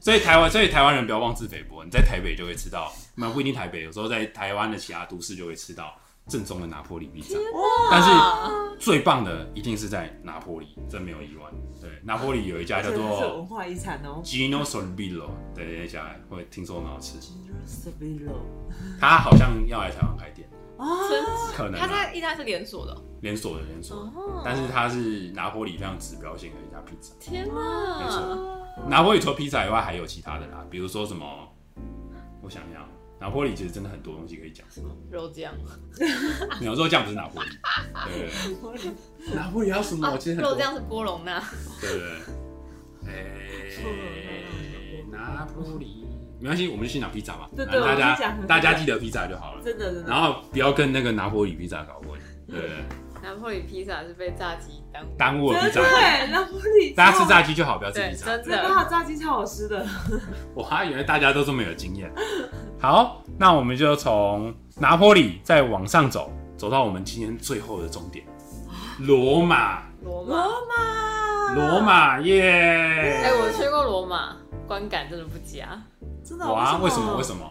[0.00, 5.94] 所以台湾所以台湾人不要妄自菲薄，你在台北就会吃到，那不一定台北，有时候在台湾的其他都市就会吃到
[6.28, 7.36] 正宗的拿坡里披萨。
[7.90, 11.44] 但是最棒的一定是在拿坡里，这没有意外。
[11.80, 14.20] 对，拿坡里有一家叫做文做化遗产哦。
[14.24, 17.18] Gino Sorbillo 对那家，会听说很好吃。
[17.20, 18.36] Gino Sorbillo，
[19.00, 20.86] 他好像要来台湾开店，啊，
[21.54, 23.02] 可能他在意大利是连锁的哦。
[23.22, 24.12] 连锁的连锁
[24.44, 27.14] 但是它是拿坡里非常指标性的一家披萨。
[27.18, 28.10] 天没哪！
[28.10, 31.26] 错，拿坡里除了披萨以外，还有其他的啦，比如说什么，
[32.42, 32.86] 我想想，
[33.18, 34.66] 拿坡里其实真的很多东西可以讲。
[35.10, 35.54] 肉酱？
[36.60, 37.48] 没有肉酱不是拿坡里，
[38.04, 38.28] 对。
[38.60, 38.78] 对
[39.26, 40.06] 对，拿坡里还有什么？
[40.06, 40.52] 啊其实很多。
[40.52, 41.42] 肉酱是波隆纳。
[41.80, 41.90] 对。
[43.04, 46.04] 对对，哎，拿坡里。
[46.38, 50.10] 没关系，我们就先讲披萨吧，对大家大家记得披萨就好了，真的真的。
[50.10, 52.68] 然后不要跟那个拿坡里披萨搞混，对对。
[52.68, 52.76] 对，
[53.22, 58.36] 拿破里披萨是被炸鸡耽误耽误了披真萨，的，拿坡里大家吃炸鸡就好，不要吃，披萨。
[58.36, 58.86] 真的。
[58.90, 59.86] 炸鸡超好吃的。
[60.54, 62.12] 我还以为大家都这么有经验。
[62.78, 68.24] 好，那我们就从拿坡里再往上走，走到我们今天最后的终点——
[69.00, 69.82] 罗马。
[70.04, 70.34] 罗马。
[70.36, 73.22] 罗马，罗，马耶！
[73.24, 75.80] 哎，我去过罗马，观感真的不佳。
[76.24, 77.16] 真的哇，为什么？
[77.16, 77.50] 为什么？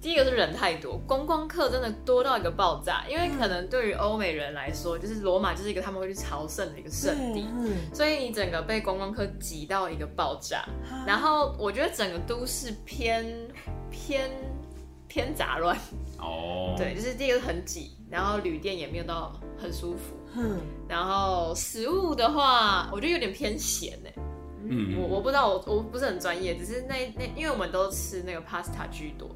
[0.00, 3.04] 第一个是人太多，观光客真的多到一个爆炸。
[3.08, 10.64] 因为可能对于欧美人来说，就是罗马就是一个他们会去朝圣的一个圣地，嗯，所以你整个被观光客挤到一个爆炸。
[11.06, 13.26] 然后我觉得整个都市偏
[13.90, 14.30] 偏
[15.16, 15.74] 偏杂乱，
[16.18, 20.14] 哦，对，，就是第一个很挤，然后旅店也没有到很舒服。
[20.34, 24.12] 嗯，然后食物的话，我觉得有点偏咸哎、
[24.68, 29.30] 嗯，我我不知道，我我不是很专业，只是那那因为我们都吃那个 pasta 居多，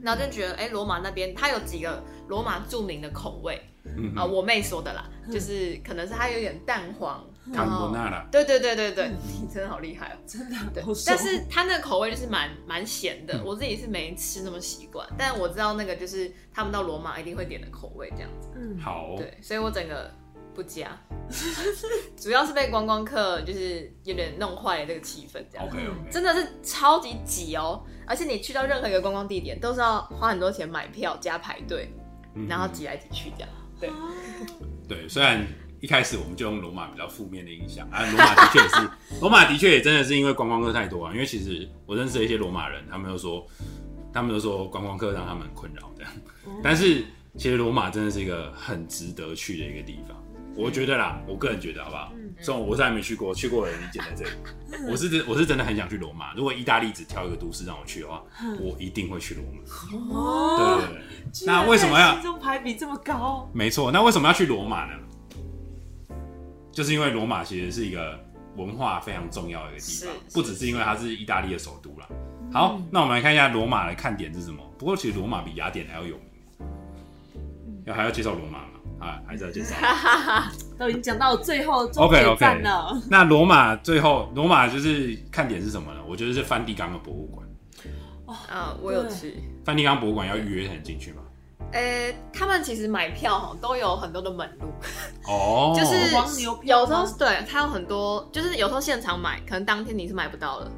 [0.00, 9.10] 然后就觉得哎，罗马那边它有几个罗马著名的口味嗯啊、我妹说的啦，就是可能是它有点蛋黄，卡然后波纳拉，对对对对对，
[9.40, 10.16] 你 真的好厉害哦。
[10.26, 13.44] 真的对但是它那个口味就是蛮蛮咸的，嗯。
[13.44, 18.48] 我自己是没吃那么习惯，但我知道那个就是他们到罗马一定会点的口味这样子。
[18.54, 20.12] 嗯，好，对，所以我整个
[20.54, 20.96] 不加，
[22.16, 25.66] 主要是被观光客就是有点弄坏了这个气氛，这样。
[25.66, 31.92] ，OK OK，真的是超级挤哦，而且你去到任何一个观光地点，都是要花很多钱买票加排队，
[32.34, 32.46] 嗯。
[32.46, 33.48] 然后挤来挤去这样。
[33.80, 33.90] 对，
[34.86, 35.46] 对，虽然
[35.80, 41.12] 一开始我们就用罗马比较负面的印象啊，罗马的确也是，罗马的确也真的是因为观光客太多啊。
[41.12, 43.46] 因为其实我认识的一些罗马人，他们都说，
[44.12, 46.12] 他们都说观光客让他们很困扰这样。
[46.62, 47.04] 但是
[47.36, 50.16] 其实罗马真的是一个很值得去的一个地方，
[50.54, 52.12] 我觉得啦，我个人觉得好不好？
[52.42, 54.30] 虽然我是还没去过，去过的人理解在这里。
[54.90, 56.34] 我是真我是真的很想去罗马。
[56.34, 58.22] 如果意大利只挑一个都市让我去的话，
[58.58, 60.14] 我一定会去罗马。
[60.14, 61.46] 哦对，对对。
[61.46, 63.50] 那为什么要在心中排比这么高？
[63.54, 64.92] 没错，那为什么要去罗马呢？
[66.72, 68.18] 就是因为罗马其实是一个
[68.56, 72.06] 文化非常重要的一个地方，不只是因为它是意大利的首都啦。
[72.52, 74.62] 好，那我们来看一下罗马的看点是什么。
[74.78, 76.24] 不过其实罗马比雅典还要有名。
[77.86, 78.66] 要还要介绍罗马吗？
[79.00, 79.74] 啊，还是要介绍。
[80.78, 83.02] 都已经讲到最后终 OK 点 OK 站了。
[83.08, 86.00] 那罗马最后，罗马就是看点是什么呢？
[86.06, 87.46] 我觉得是梵蒂冈的博物馆。
[88.48, 89.34] 啊，我有对去。
[89.64, 91.22] 梵蒂冈博物馆要预约才能进去吗？
[91.72, 94.66] 呃，他们其实买票哈都有很多的门路，
[95.26, 100.70] 哦， 就是黄牛票有时吗候对它有很多，就是有时候现场买，可能当天你是买不到的。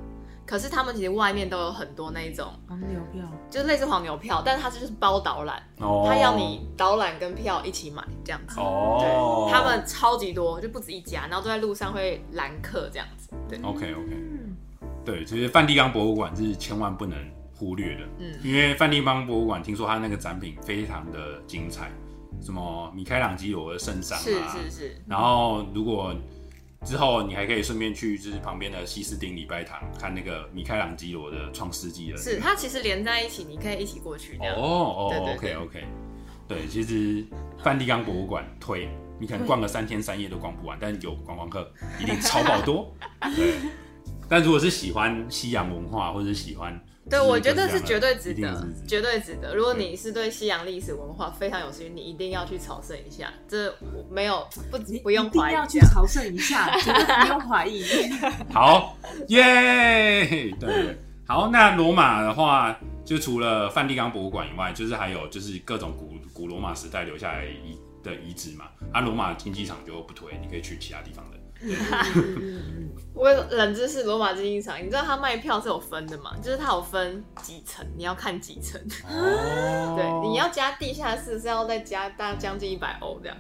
[0.45, 8.61] 可是他们其实外面都有很多那一种，黄牛票，就是类似黄牛票，但是它就是包导览，哦，他要你导览跟票一起买这样子。
[8.61, 13.31] 哦，他们超级多，就不止一家，然后都在路上会拦客这样子。
[13.49, 14.57] 对，OK OK，嗯，
[15.07, 17.17] 对，其实梵蒂冈博物馆是千万不能
[17.63, 18.35] 忽略的，嗯。
[18.43, 21.93] 因为梵蒂冈博物馆听说它那个展品非常的精彩，
[22.41, 26.13] 什么米开朗基罗的圣山啊，是是是，然后如果
[26.85, 34.37] 之后你还可以顺便去就是旁边的西斯丁礼拜堂看那个米开朗基罗的《创世纪》的是它其实连在一起，你可以一起过去。
[34.39, 35.55] 哦哦 OK 对。
[35.55, 35.85] OK，
[36.49, 37.25] 对，其实
[37.63, 38.89] 梵蒂冈博物馆推，
[39.21, 42.93] 你可能逛个三天三夜都逛不完，但有观光客一定超爆多。
[43.37, 43.55] 对，
[44.29, 49.55] 但如果是喜欢西洋文化或者是喜欢，对，我觉得是绝对值得，绝对值得。
[49.55, 55.67] 如果你是对西洋历史文化非常有兴趣，你一定要去朝圣一下，这我没有不不用一定要。
[55.67, 57.85] 去朝圣一下，绝对不用怀疑。
[58.55, 58.97] 好
[59.29, 60.97] 耶，对，
[61.27, 68.67] 好，那罗马的话，就除了梵蒂冈博物馆以外，就是还有就是各种古古罗马时代留下来遗的遗址嘛。
[68.93, 71.32] 啊，罗马竞技场就不推，你可以去其他地方的。
[73.15, 76.35] 我有冷知识，罗马竞技场，你知道它卖票是有分的嘛？
[76.43, 78.81] 就是它有分几层，你要看几层。
[79.09, 83.37] 哦 对，你要加地下室是要再加大将近一百欧这样。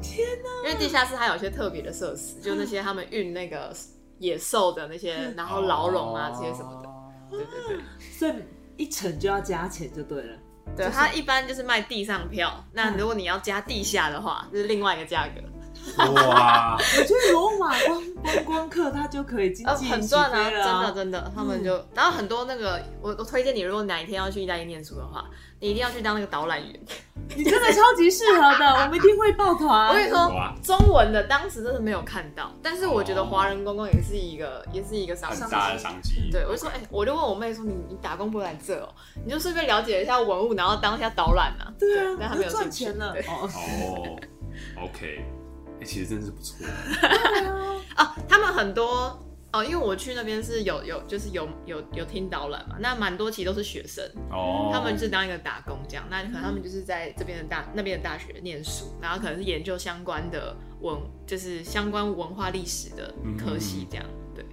[0.00, 0.68] 天哪！
[0.68, 3.74] 因为地下室它有些特别的设施，就那些他们运那个
[4.18, 6.88] 野兽的那些，然后牢笼啊这些什么的。
[6.88, 7.44] 的。
[7.44, 8.32] 对对对，所以
[8.76, 10.38] 一层就要加钱就对了。
[10.76, 15.40] 对，它一般就是卖地上票，那如果你要加地下的话，就是另外一个价格，
[15.98, 25.24] 哇，我觉得罗马光观光客他就可以经呃，济很赚啊，真的真的，他们就，然后很多那个，我我推荐你，如果哪一天要去意大利念书的话，
[25.60, 26.80] 你一定要去当那个导览员。
[27.36, 29.88] 你真的超级适合的，我们一定会抱团。
[29.88, 30.30] 我跟你说，
[30.62, 35.42] 中文的当时真的没有看到，但是我觉得华人公公也是一个，也是一个商机。
[35.42, 36.30] 很大的商机。
[36.30, 38.88] 对，我就说，哎、我就问我妹说，你你打工不会来这哦、
[39.24, 41.66] 你就顺便了解一下文物，然后当一下导览啊。
[41.78, 43.12] 对啊，但他没有赚钱了。
[43.28, 44.16] 哦
[44.80, 45.24] ，OK，
[45.80, 46.66] 哎、其实真是不错。
[47.96, 49.18] 哦，他们很多
[49.52, 64.04] 哦，因为我去那边是有有就是有有有听导览嘛，那蛮多其实都是学生，哦，他们是当一个打工这样，那可能他们就是在这边的大那边的大学念书，然后可能是研究相关的文，就是相关文化历史的科系这样，
[64.34, 64.44] 对。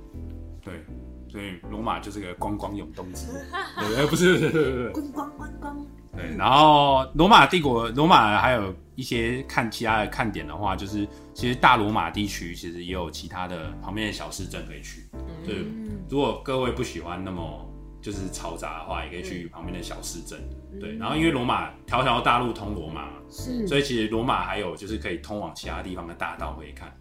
[0.64, 0.86] 对，
[1.30, 3.28] 所以罗马就是个观光永动之，
[3.78, 4.90] 对，哎不是，不是不是不是。
[4.92, 15.10] 观光观光，对，然后罗马帝国，罗马还有一些看其他的看点的话，就是其实大罗马地区其实也有其他的旁边的小市镇可以去。
[15.46, 15.66] 对，
[16.10, 17.70] 如果各位不喜欢那么
[18.02, 20.40] 就是嘈杂的话，也可以去旁边的小市镇。
[20.80, 23.68] 对，然后因为罗马条条大路通罗马嘛，是。
[23.68, 26.96] 所以其实罗马还有就是可以通往其他地方的大道可以看，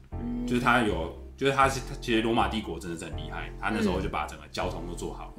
[0.46, 5.32] 就是它有，就是它是它其实罗马帝国真的是很厉害，他那时候就把整个交通都做好了，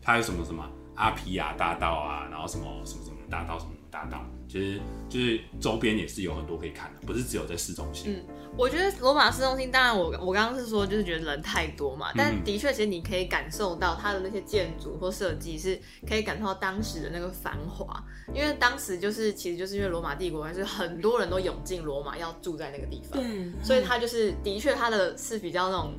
[0.00, 8.14] 它有什么什么阿皮亚大道啊，然后什么什么什么大道什么大道，其实就是周边也是有很多可以看的，不是只有在市中心。
[8.14, 8.24] 嗯
[8.56, 15.78] 我觉得罗马市中心，当然我我刚刚是说就是觉得人太多嘛，但嗯的确其实你可以感受到它的那些建筑或设计是
[16.08, 18.02] 可以感受到当时的那个繁华，
[18.34, 25.94] 因为当时就是其实就是因为罗马帝国还是很多人都涌进罗马要住在那个地方，对，所以它就是的确它的是比较那种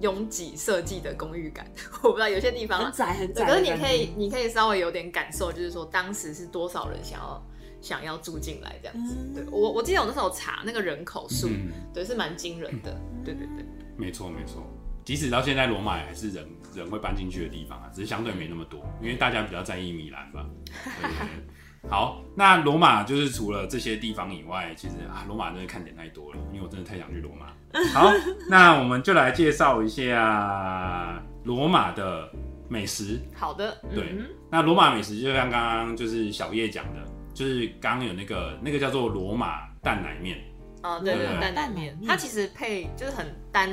[0.00, 1.66] 拥挤设计的公寓感，
[2.04, 3.62] 我不知道有些地方啊很窄很窄，可是。
[3.62, 7.42] 你可以，你可以稍微有点感受，就是说当时是多少人想要
[7.84, 9.14] 想要住进来这样子。
[9.16, 12.98] 嗯对我，我记得我那时候查那个人口数，嗯，对，是蛮惊人的。
[13.24, 13.64] 对对对，
[13.96, 14.66] 没错没错。
[15.04, 20.46] 即使到现在，罗马还是人人会搬进去的地方啊，只是相对没那么多，因为大家比较在意米兰吧。
[20.64, 21.54] 对对对。
[21.90, 27.48] 好，那罗马就是除了这些地方以外，其实啊，罗马真的看点太多了，因为我真的太想去罗马。
[27.92, 28.10] 好，
[28.48, 32.26] 那我们就来介绍一下罗马的
[32.70, 33.20] 美食。
[33.34, 37.04] 好的，对嗯那罗马美食就像刚刚就是小叶讲的，
[37.34, 40.38] 就是刚刚有那个那个叫做罗马蛋奶面，
[40.82, 43.68] 哦，对对对对，蛋奶蛋面它其实配就是很单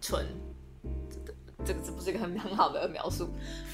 [0.00, 0.24] 纯。
[1.62, 3.28] 这个这不是一个很很好的描述，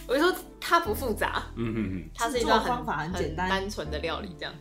[0.08, 3.48] 我就说它不复杂，嗯嗯嗯，它是一道制作方法很简单。
[3.48, 4.52] 单纯的料理这样。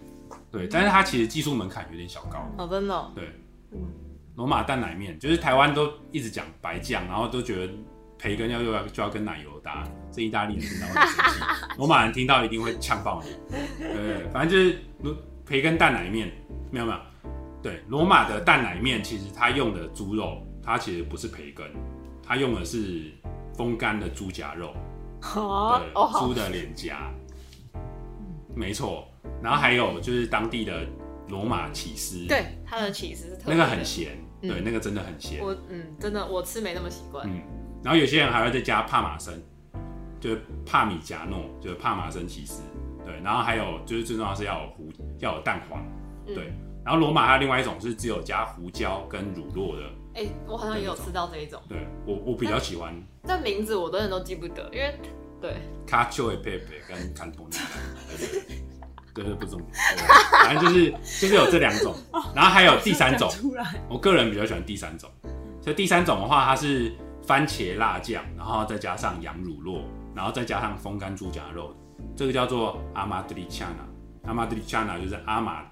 [0.52, 2.48] 对，但是它其实技术门槛有点小高。
[2.56, 3.30] 哦，真的哦，对。
[3.72, 3.80] 嗯，
[4.36, 7.74] 罗马蛋奶面就是台湾都一直讲白酱，然后都觉得
[8.18, 11.42] 培根要又要就要跟奶油搭，这意大利人听到会很生气，
[11.78, 13.56] 罗马人听到一定会呛爆你。
[13.80, 16.32] 对，反正就是罗培根蛋奶面，
[16.72, 17.00] 没有没有，
[17.62, 21.66] 对，罗马的蛋奶面其实它用的猪肉，它其实不是培根，
[22.24, 23.12] 它用的是
[23.56, 24.74] 风干的猪夹肉，
[25.22, 27.12] 对，猪的脸颊，
[28.56, 29.08] 没错。
[29.42, 30.86] 然后还有就是当地的
[31.28, 34.50] 罗马起司，，对，它的起司是特那个很咸，嗯。
[34.50, 35.44] 对，那个真的很咸。
[35.44, 37.28] 我嗯，真的我吃没那么习惯。
[37.28, 37.42] 嗯，
[37.86, 39.40] 然后有些人还会再加帕玛森，
[40.20, 42.64] 就是帕米加诺，就是帕玛森起司，
[43.06, 45.80] 对，然后还有就是最重要是要有胡，要有蛋黄，
[46.26, 46.34] 嗯。
[46.34, 46.52] 对，
[46.84, 49.84] 然后罗马还有另外一种是只有加胡椒跟乳酪的，
[50.16, 51.78] 哎、我好像也有吃到这一种，对
[52.08, 55.00] 我我比较喜欢但名字我真的都记不得，因为
[55.40, 55.54] 对。
[55.86, 57.62] Cacio e pepe 跟 carbonara，
[59.14, 61.94] 对对，不重要，对反正就是就是有这两种，
[62.34, 63.32] 然后还有第三种，
[63.88, 65.08] 我个人比较喜欢第三种。
[65.62, 66.92] 所以第三种的话，它是
[67.26, 69.82] 番茄辣酱，然后再加上羊乳酪，
[70.16, 71.76] 然后再加上风干猪夹肉，
[72.16, 74.30] 这个叫做阿玛德里恰纳。
[74.30, 75.64] 阿玛德里恰纳就是阿玛，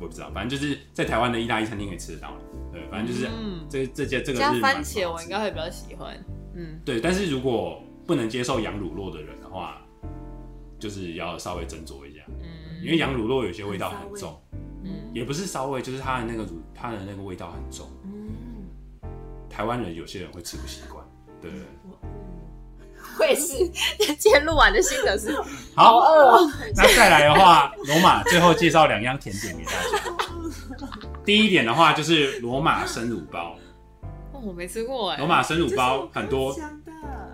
[0.00, 2.44] 我不知道，反正就是在台湾的意大利餐厅可以吃得到的。
[2.72, 6.16] 对，反正就是、嗯这这些这个加是蛮番茄我应该会比较喜欢。
[6.54, 9.80] 嗯，对，但是如果不能接受羊乳酪的人的话，
[10.78, 14.38] 就是要稍微斟酌一下，嗯因为羊乳酪有些味道很重，
[14.82, 17.86] 嗯也不是骚味，就是它的那个乳它的那个味道很重。
[19.54, 21.04] 嗯，台湾人有些人会吃不习惯，
[21.40, 21.50] 对。
[21.88, 22.10] 我嗯
[23.16, 23.56] 我也是，
[24.18, 25.32] 今天录完的心得是，
[25.76, 26.50] 好，饿哦。
[26.74, 29.78] 那再来的话，罗马最后介绍两样甜点给大家。
[31.24, 33.56] 第一点的话就是罗马生乳包，
[34.32, 35.28] 哦，我没吃过哎罗。
[35.28, 36.56] 马生乳包很多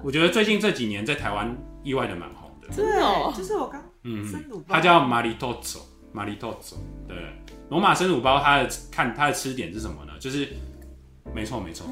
[0.04, 2.68] 我，觉得最近这几年在台湾意外的蛮红的。
[2.68, 6.74] 真的哦，就是我刚嗯生乳，包它叫 Maritozzo，Maritozzo。
[7.08, 7.16] 对，
[7.70, 10.12] 罗马生乳包它的看它的吃点是什么呢？
[10.20, 10.46] 就是
[11.34, 11.86] 没错没错，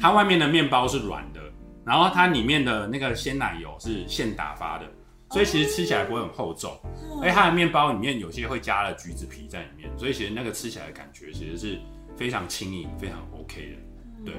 [0.00, 1.40] 它外面的面包是软的，
[1.84, 4.86] 然后它里面的那个鲜奶油是现打发的，
[5.30, 6.76] 所以其实吃起来不会很厚重，
[7.22, 11.78] 而且它的面包里面有些会加了橘子皮在里面，所以其实那个吃起来的感觉其实是
[12.16, 13.76] 非常轻盈、非常 OK 的。
[14.24, 14.34] 对，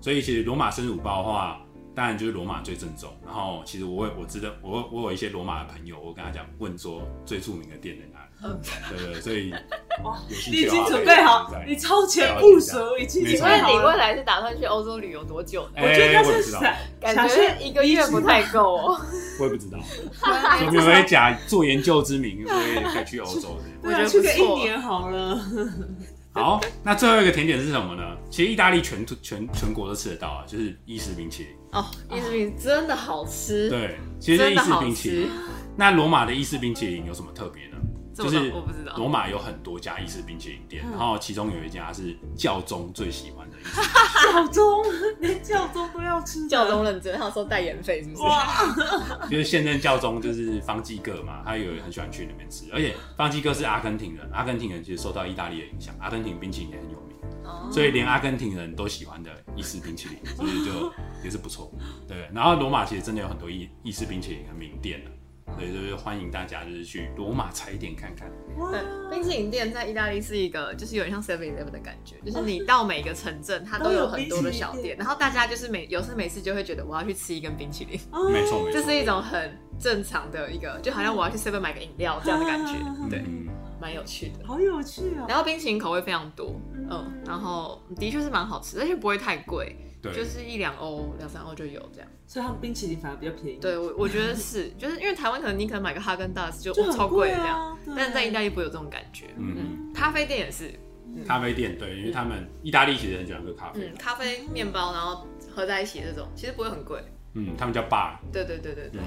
[0.00, 1.60] 所以其实罗马生乳包的话，
[1.94, 3.10] 当然就是罗马最正宗。
[3.24, 8.11] 然后其实我有我知道，我我有一些罗马的朋友，我跟他讲问说最著名的店在哪里，
[8.44, 9.52] 嗯对对，所以
[10.02, 10.18] 哇
[10.50, 13.90] 你已经准备好，你超前部署，已经请问你准备好了。
[13.90, 15.82] 未来是打算去欧洲旅游多久呢？
[15.82, 16.66] 我觉得哎我也知道，是
[17.00, 19.00] 感觉一个月不太够哦。
[19.38, 19.78] 我也不知道，
[20.58, 23.64] 说不定会假做研究之名，我也可以去欧洲的。
[23.82, 25.40] 我觉得去个一年好了。
[26.34, 28.02] 好，那最后一个甜点是什么呢？
[28.30, 31.52] 其实意大利全全全国都吃得到啊，就是意式冰淇淋。
[31.72, 35.30] 哦，意式冰真的好吃，对，其实意式冰淇淋。。
[35.76, 37.62] 那罗马的意式冰淇淋有什么特别
[38.14, 38.94] 就是我不知道。
[38.96, 43.56] 罗马有很多家意式冰淇淋店，然后其中有一家是教宗最喜欢的。
[44.32, 44.82] 教宗？
[45.20, 48.22] 连教宗都要吃，教宗认真，他有收代言费是不是？
[48.22, 48.46] 哇，
[49.30, 57.70] 就是现任教宗就是方济各嘛，他有很喜欢去那边吃，而且方济各是阿根廷人，阿根廷人其实受到意大利的影响，阿根廷冰淇淋也很有名，哦。
[57.72, 60.92] 所以连阿根廷人都喜欢的意式冰淇淋，所以就
[61.24, 61.72] 也是不错。
[62.06, 65.10] 对，然后罗马其实真的有很多意意式冰淇淋的名店的，
[65.54, 68.30] 所以就是欢迎大家就是去罗马踩点看看。
[68.70, 68.80] 对，
[69.10, 77.98] 冰淇淋店在意大利是一个，就是有点像 Seven Eleven 的感觉，就是你到每个城镇，它都有很多的小店，然后大家就是每有事没事就会觉得我要去吃一根冰淇淋，
[78.32, 82.74] 没错没错，这是一种很正常的一个，就好像我要去 Seven 买个饮料这样的感觉，
[83.10, 83.48] 对，嗯
[83.80, 84.46] 蛮有趣的。
[84.46, 85.26] 好有趣哦。
[85.28, 86.54] 然后冰淇淋口味非常多，
[86.88, 92.08] 嗯，然后的确是蛮好吃，而且不会太贵，对，就是一两欧、两三欧就有这样。
[92.26, 93.58] 所以他们冰淇淋反而比较便宜。
[93.58, 99.26] 对，我我觉得是，就是因为台湾可能你可能买个哈根达斯就超贵贵啊这样，对但是在意大利不会有这种感觉。
[99.36, 100.72] 嗯嗯，咖啡店也是，
[101.26, 107.02] 咖啡店对，因为他们意大利其实很喜欢喝咖啡嗯，，咖啡、面包，然后合在一起这种，其实不会很贵。
[107.34, 108.16] 嗯，他们叫 bar。
[108.32, 109.00] 对对对对对，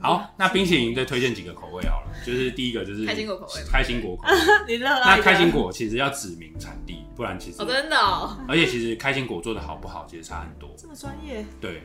[0.00, 4.34] 好，那冰淇淋再推荐几个口味好了，就是第一个就是开心果口味开心果口味。
[4.66, 10.70] 你热爱的那开心果其实要指明产地，不然其实哦，真的哦，而且其实开心果做的好不好，其实差很多。
[10.76, 11.82] 这么专业，对，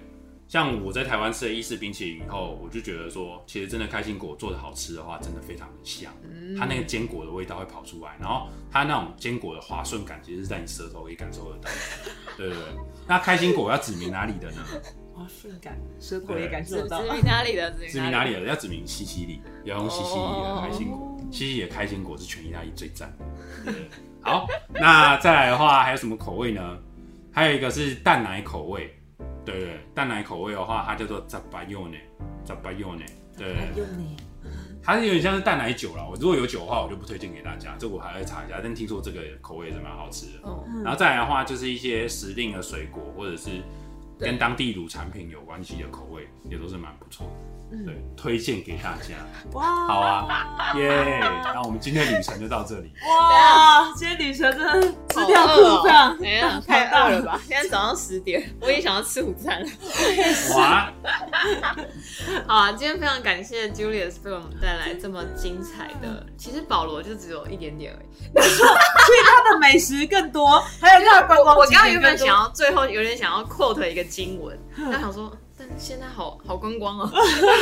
[0.47, 6.13] 像我在台湾吃了意式冰淇淋以后，我就觉得说，其实真的开心果做的好吃的话，真的非常的香。
[6.23, 11.75] 嗯它那个坚果的味道会跑出来，然后它那种坚果的滑顺感，其实是在你舌头可以感受得到 的。
[12.37, 12.65] 对对对，
[13.07, 14.57] 那开心果要指明哪里的呢？
[15.17, 17.01] 哇，顺感，舌头也感受到。
[17.01, 18.41] 指指明哪里的， 指明哪里的？
[18.43, 20.97] 要指明西西里，要用西西里的开心果。
[20.97, 23.11] 哦西西里的开心果是全意大利最赞
[24.21, 26.77] 好，那再来的话还有什么口味呢？
[27.31, 28.93] 还有一个是蛋奶口味。
[29.43, 31.99] 对对，对蛋奶口味的话，它叫做 z a b a y o n e
[32.45, 33.05] z a b a y o n e
[33.37, 33.55] 对，
[34.83, 36.05] 它是有点像是蛋奶酒啦。
[36.07, 38.59] 我如果有酒的话，我就不推荐给大家，这我还会查一下。
[38.61, 40.47] 但听说这个口味也是蛮好吃的。
[40.47, 43.61] 哦，然后再来的话，就是一些时令的水果，或者是对
[44.17, 47.44] 跟当地乳产品有关系的口味，也都是蛮不错的。
[48.15, 49.13] 推荐给大家。
[49.53, 51.19] 哇，好啊，耶！
[51.53, 52.91] 那我们今天旅程就到这里。
[53.07, 57.39] 哇，今天旅程真的吃掉肚上，哎呀，太饿了吧？
[57.47, 59.69] 现在早上十点，我也想要吃午餐了。
[60.55, 60.91] 哇，
[62.47, 66.25] 好啊，今天非常感谢 Julius 为我们带来这么精彩的。
[66.37, 68.05] 其实保罗就只有一点点而已。
[68.41, 74.57] 所以他的美食更多，还有他的观光我刚刚原本想要最后有点想要 quote 一个经文，
[74.91, 75.31] 但想说，
[75.77, 77.11] 现在好好观光哦。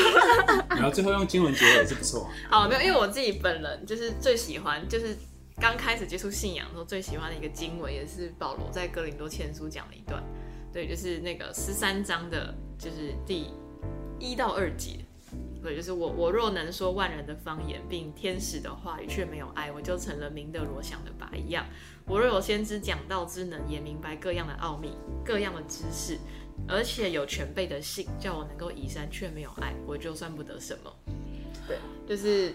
[0.70, 2.30] 然后最后用经文结尾也是不错。
[2.50, 5.16] 好，没有，因为我自己本人就是最喜欢，就是
[5.58, 10.24] 刚开始接触信仰的时候最喜欢的一个经文，也是保罗在哥林多前书讲的一段，
[10.72, 13.52] 对，就是那个十三章的，就是第
[14.20, 15.00] 一到二节。
[15.64, 21.66] 对，就是我，我若能说万人的方言，并天使的话语，却没有爱，我就成了明德罗想的拔一样。
[22.06, 24.92] 我若有先知讲道之能，也明白各样的奥秘、
[25.24, 26.20] 各样的知识，
[26.68, 30.92] 而且有全备的信，叫我能够移山，却没有爱，我就算不得什么。
[31.68, 31.78] 对，
[32.08, 32.54] 就是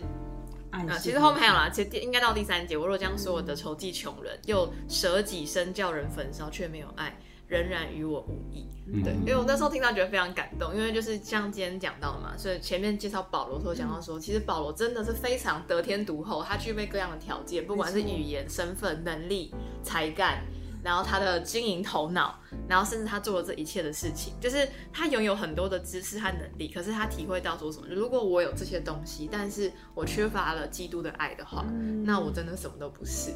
[0.70, 8.66] 啊，其实后面还有啦，其实第应该到第三节，我若将所有的仇记穷人，又舍己身叫人焚烧，却没有爱，仍然与我无益。
[8.86, 20.42] 嗯对，因为我那时候听到觉得非常感动，因为就是像今天讲到的嘛，所以前面介绍保罗的时候讲到说，其实保罗真的是非常得天独厚，他具备各样的条件，不管是语言、身份、能力、才干。
[20.82, 27.86] 然后他的经营头脑，然后甚至他做了这一切的事情，就是他拥有很多的知识和能力，可是他体会到说什么？
[27.90, 31.64] 如果我有这些东西，但是我缺乏了基督的爱的话，
[32.04, 33.30] 那我真的什么都不是。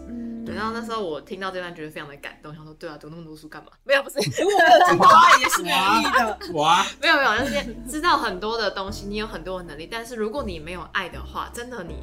[0.44, 3.70] 对，然后那时候我听到这段，觉得非常的感动，想说，对啊，读那么多书干嘛？
[3.84, 6.52] 没有，不是，我读爱，也是没有意义的。
[6.54, 12.02] 哇，没有没有，就是知道很多的东西，你有很多的能力，但是如果你没有爱的话，真的你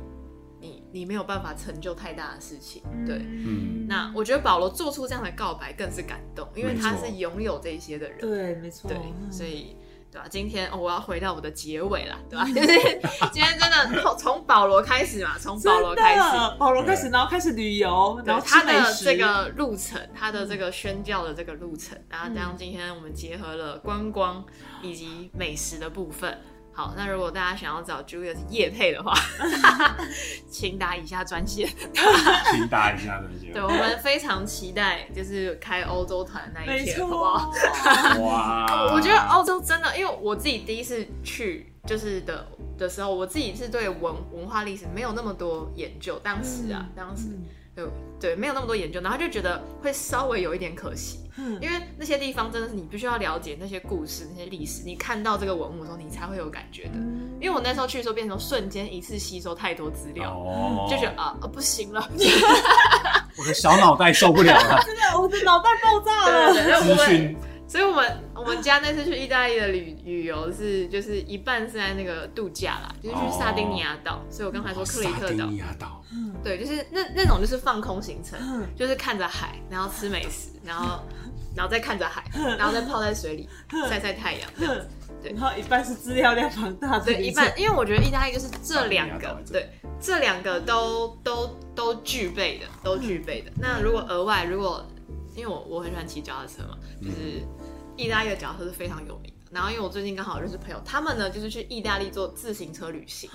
[0.92, 2.82] 你你没有办法成就太大的事情。
[3.06, 8.20] 对，嗯，那我觉得保罗做出这样的告白更是感动，因为他是拥有这些的人。
[8.20, 8.90] 对，没错。
[8.90, 8.98] 对，
[9.32, 9.76] 所以
[10.12, 13.00] 对吧、今天、哦、我要回到我的结尾啦，对吧、就 是
[13.32, 24.44] 今天真的从从保罗开始嘛，从保罗开始，保罗开始，然后开始旅游，然后他的这个路程，他的这个宣教的这个路程，然后这样今天我们结合了观光
[24.82, 26.40] 以及美食的部分。
[26.80, 29.14] 好，那如果大家想要找 Julius 叶配的话，
[30.50, 31.68] 请打以下专线。
[32.56, 33.62] 请打以下专线对，。
[33.62, 37.52] 我们非常期待，就是开欧洲团那一天，好不好？
[37.52, 38.66] 错，哇，
[38.96, 47.44] 我觉得欧洲真的，因为我自己第一次去就是的的时候，我自己是对文文化历史没有那么多研究，当时啊，当时嗯
[47.80, 56.96] 对对没有那么多研究，然后就觉得会稍微有一点可惜，嗯因为那些地方真的是你必须要了解那些故事、那些历史，你看到这个文物的时候，你才会有感觉的。
[57.40, 62.06] 因为我那时候去的时候，变成瞬间一次吸收太多资料，哦，就觉得啊啊不行了，
[63.38, 66.54] 我的小脑袋受不了了， 真的，我的脑袋爆炸了。
[66.82, 67.38] 资讯
[67.70, 76.03] 所以我们我们家那次去意大利的旅旅游是就是一半是在那个度假啦，就是去萨丁尼亚岛，所以我刚才说克里特岛，尼亚岛，
[76.43, 78.67] 对，就是那那种就是放空行程，嗯。
[78.76, 81.03] 就是看着海，然后吃美食，然后
[81.55, 82.24] 然后再看着海，
[82.57, 83.47] 然后再泡在水里
[83.88, 84.88] 晒晒太阳，这样子。
[85.22, 85.32] 对。
[85.34, 89.70] 然后一半是资料量庞大的对，一半，因为我觉得意大利就是这两个对，
[90.01, 93.51] 这两个都都都具备的，都具备的。
[93.59, 94.84] 那如果额外，如果
[95.40, 97.42] 因为我我很喜欢骑脚踏车嘛，就是
[97.96, 99.52] 意大利的脚踏车是非常有名的。
[99.52, 103.30] 然后因为我最近刚好认识朋友，他们呢就是去意大利做自行车旅行。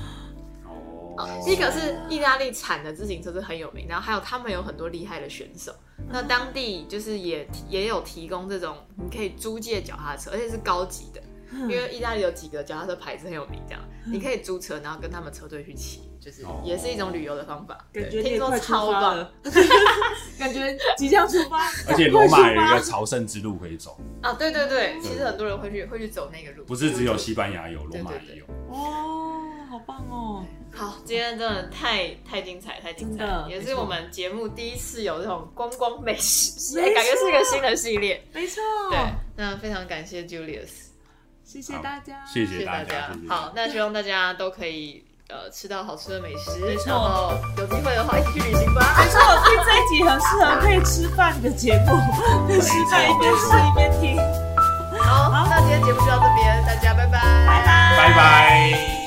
[1.16, 5.72] 哦一个是意大利产的自行车是很有名，然后还有他们有很多厉害的选手。
[6.10, 11.22] 那当地就是也也有提供这种你可以租借脚踏车，而且是高级的，
[11.62, 17.74] 因为意大利有几个脚踏车牌子很有名，这样你可以租车，然后跟他们车队去骑，就是哦也是一种旅游的方法。
[17.92, 19.32] 感对听说觉你快出超棒发了，
[20.38, 24.32] 感觉即将出发，而且 罗马有一个朝圣之路可以走，啊！
[24.34, 28.44] 对对对，其实很多人会去会去走那个路，不是只有西班牙有，罗马也有。
[28.68, 29.40] 哦，
[29.70, 30.44] 好棒哦！
[30.76, 38.20] 好，今天真的太太精彩，太精彩也是我们节目第一次有这种观光美食， 感觉是一个新的系列。
[38.32, 38.98] 没错，对，
[39.36, 40.83] 那非常感谢 Julius，
[41.44, 43.10] 谢谢大家，谢谢谢大家。
[43.28, 48.96] 好，那希望大家都可以呃吃到好吃的美食，错然后有机会的话一起去旅行吧。
[48.98, 51.92] 没错，我听这一集很适合可以吃饭的节目，
[52.60, 54.16] 吃饭一边吃一边听。
[54.98, 59.03] 好，那今天节目就到这边，大家拜拜，拜拜拜拜。